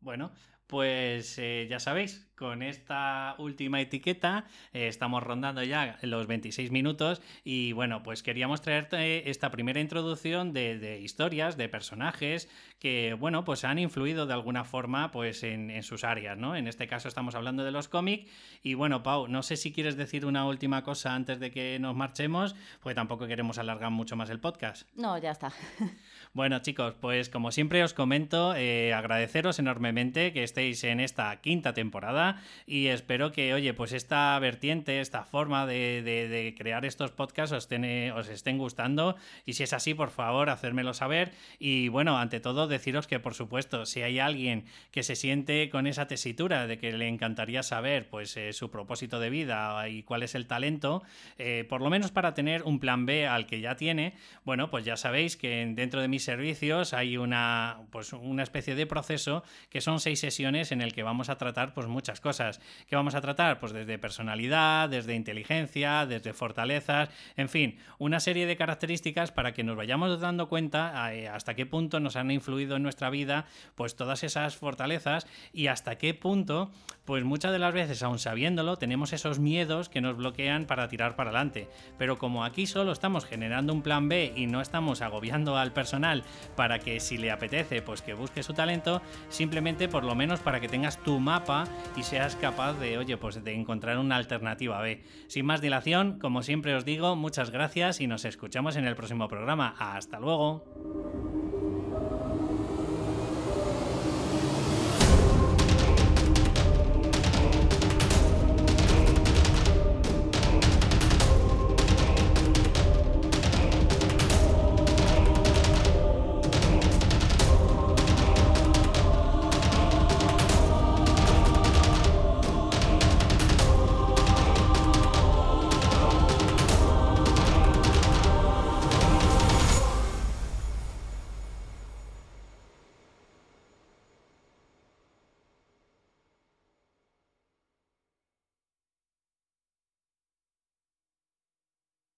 Bueno, 0.00 0.32
pues 0.72 1.38
eh, 1.38 1.66
ya 1.68 1.78
sabéis, 1.78 2.26
con 2.34 2.62
esta 2.62 3.34
última 3.36 3.82
etiqueta 3.82 4.46
eh, 4.72 4.88
estamos 4.88 5.22
rondando 5.22 5.62
ya 5.62 5.98
los 6.00 6.26
26 6.26 6.70
minutos 6.70 7.20
y 7.44 7.72
bueno, 7.72 8.02
pues 8.02 8.22
queríamos 8.22 8.62
traerte 8.62 9.28
esta 9.28 9.50
primera 9.50 9.80
introducción 9.80 10.54
de, 10.54 10.98
historias, 11.00 11.58
de 11.58 11.68
personajes 11.68 12.48
que 12.80 13.14
bueno, 13.20 13.44
pues 13.44 13.64
han 13.64 13.78
influido 13.78 14.26
de 14.26 14.32
alguna 14.32 14.64
forma 14.64 15.10
pues 15.10 15.42
en, 15.42 15.82
sus 15.82 16.04
áreas, 16.04 16.38
¿no? 16.38 16.56
En 16.56 16.66
este 16.66 16.88
caso 16.88 17.06
estamos 17.06 17.34
hablando 17.34 17.64
de 17.64 17.70
los 17.70 17.88
cómics 17.88 18.30
y 18.62 18.72
bueno, 18.72 19.02
Pau, 19.02 19.28
no 19.28 19.42
sé 19.42 19.56
si 19.56 19.72
quieres 19.72 19.98
decir 19.98 20.24
una 20.24 20.46
última 20.46 20.82
cosa 20.84 21.14
antes 21.14 21.38
de 21.38 21.50
que 21.50 21.78
nos 21.78 21.94
marchemos, 21.94 22.56
porque 22.80 22.94
tampoco 22.94 23.26
queremos 23.26 23.58
alargar 23.58 23.90
mucho 23.90 24.16
más 24.16 24.30
el 24.30 24.40
podcast. 24.40 24.88
No, 24.96 25.18
ya 25.18 25.32
está. 25.32 25.52
Bueno 26.34 26.60
chicos, 26.60 26.94
pues 26.98 27.28
como 27.28 27.52
siempre 27.52 27.84
os 27.84 27.92
comento, 27.92 28.54
eh, 28.56 28.94
agradeceros 28.94 29.58
enormemente 29.58 30.32
que 30.32 30.42
estéis 30.44 30.61
en 30.62 31.00
esta 31.00 31.40
quinta 31.40 31.74
temporada 31.74 32.40
y 32.66 32.86
espero 32.86 33.32
que, 33.32 33.52
oye, 33.52 33.74
pues 33.74 33.92
esta 33.92 34.38
vertiente, 34.38 35.00
esta 35.00 35.24
forma 35.24 35.66
de, 35.66 36.54
crear 36.56 36.84
estos 36.84 37.10
podcasts 37.10 37.52
os, 37.52 38.28
estén 38.28 38.58
gustando 38.58 39.16
y 39.44 39.54
si 39.54 39.64
es 39.64 39.72
así, 39.72 39.94
por 39.94 40.10
favor, 40.10 40.50
hacérmelo 40.50 40.94
saber 40.94 41.32
y 41.58 41.88
bueno, 41.88 42.18
ante 42.18 42.38
todo 42.38 42.68
deciros 42.68 43.06
que 43.06 43.18
por 43.18 43.34
supuesto, 43.34 43.86
si 43.86 44.02
hay 44.02 44.20
alguien 44.20 44.64
que 44.92 45.02
se 45.02 45.16
siente 45.16 45.68
con 45.68 45.86
esa 45.86 46.06
tesitura 46.06 46.66
de 46.66 46.78
que 46.78 46.92
le 46.92 47.08
encantaría 47.08 47.62
saber 47.62 48.08
pues 48.08 48.36
eh, 48.36 48.52
su 48.52 48.70
propósito 48.70 49.18
de 49.18 49.30
vida 49.30 49.88
y 49.88 50.04
cuál 50.04 50.22
es 50.22 50.36
el 50.36 50.46
talento, 50.46 51.02
eh, 51.38 51.66
por 51.68 51.80
lo 51.80 51.90
menos 51.90 52.12
para 52.12 52.34
tener 52.34 52.62
un 52.62 52.78
plan 52.78 53.04
B 53.04 53.26
al 53.26 53.46
que 53.46 53.60
ya 53.60 53.76
tiene, 53.76 54.14
bueno, 54.44 54.70
pues 54.70 54.84
ya 54.84 54.96
sabéis 54.96 55.36
que 55.36 55.66
dentro 55.74 56.00
de 56.00 56.08
mis 56.08 56.22
servicios 56.22 56.94
hay 56.94 57.16
una, 57.16 57.80
pues 57.90 58.12
una 58.12 58.44
especie 58.44 58.76
de 58.76 58.86
proceso 58.86 59.42
que 59.68 59.80
son 59.80 59.98
seis 59.98 60.20
sesiones 60.20 60.41
en 60.42 60.80
el 60.80 60.92
que 60.92 61.04
vamos 61.04 61.28
a 61.28 61.36
tratar 61.38 61.72
pues 61.72 61.86
muchas 61.86 62.20
cosas. 62.20 62.60
¿Qué 62.88 62.96
vamos 62.96 63.14
a 63.14 63.20
tratar? 63.20 63.60
Pues 63.60 63.72
desde 63.72 63.96
personalidad, 63.98 64.88
desde 64.88 65.14
inteligencia, 65.14 66.04
desde 66.04 66.32
fortalezas, 66.32 67.10
en 67.36 67.48
fin, 67.48 67.78
una 67.98 68.18
serie 68.18 68.46
de 68.46 68.56
características 68.56 69.30
para 69.30 69.52
que 69.52 69.62
nos 69.62 69.76
vayamos 69.76 70.18
dando 70.20 70.48
cuenta 70.48 71.14
eh, 71.14 71.28
hasta 71.28 71.54
qué 71.54 71.64
punto 71.64 72.00
nos 72.00 72.16
han 72.16 72.30
influido 72.32 72.74
en 72.76 72.82
nuestra 72.82 73.08
vida 73.08 73.46
pues 73.76 73.94
todas 73.94 74.24
esas 74.24 74.56
fortalezas 74.56 75.28
y 75.52 75.68
hasta 75.68 75.96
qué 75.96 76.12
punto 76.12 76.72
pues 77.04 77.24
muchas 77.24 77.50
de 77.50 77.58
las 77.58 77.74
veces, 77.74 78.02
aun 78.04 78.20
sabiéndolo, 78.20 78.76
tenemos 78.76 79.12
esos 79.12 79.40
miedos 79.40 79.88
que 79.88 80.00
nos 80.00 80.16
bloquean 80.16 80.66
para 80.66 80.88
tirar 80.88 81.16
para 81.16 81.30
adelante. 81.30 81.68
Pero 81.98 82.16
como 82.16 82.44
aquí 82.44 82.66
solo 82.66 82.92
estamos 82.92 83.24
generando 83.24 83.72
un 83.72 83.82
plan 83.82 84.08
B 84.08 84.32
y 84.36 84.46
no 84.46 84.60
estamos 84.60 85.02
agobiando 85.02 85.56
al 85.56 85.72
personal 85.72 86.22
para 86.54 86.78
que 86.78 87.00
si 87.00 87.18
le 87.18 87.32
apetece, 87.32 87.82
pues 87.82 88.02
que 88.02 88.14
busque 88.14 88.44
su 88.44 88.54
talento, 88.54 89.02
simplemente 89.30 89.88
por 89.88 90.04
lo 90.04 90.14
para 90.40 90.60
que 90.60 90.68
tengas 90.68 90.98
tu 91.02 91.20
mapa 91.20 91.64
y 91.96 92.02
seas 92.02 92.36
capaz 92.36 92.74
de, 92.74 92.98
oye, 92.98 93.16
pues 93.16 93.42
de 93.42 93.54
encontrar 93.54 93.98
una 93.98 94.16
alternativa 94.16 94.80
B. 94.80 95.02
Sin 95.28 95.46
más 95.46 95.60
dilación, 95.60 96.18
como 96.18 96.42
siempre 96.42 96.74
os 96.74 96.84
digo, 96.84 97.16
muchas 97.16 97.50
gracias 97.50 98.00
y 98.00 98.06
nos 98.06 98.24
escuchamos 98.24 98.76
en 98.76 98.86
el 98.86 98.96
próximo 98.96 99.28
programa. 99.28 99.74
Hasta 99.78 100.18
luego. 100.18 101.21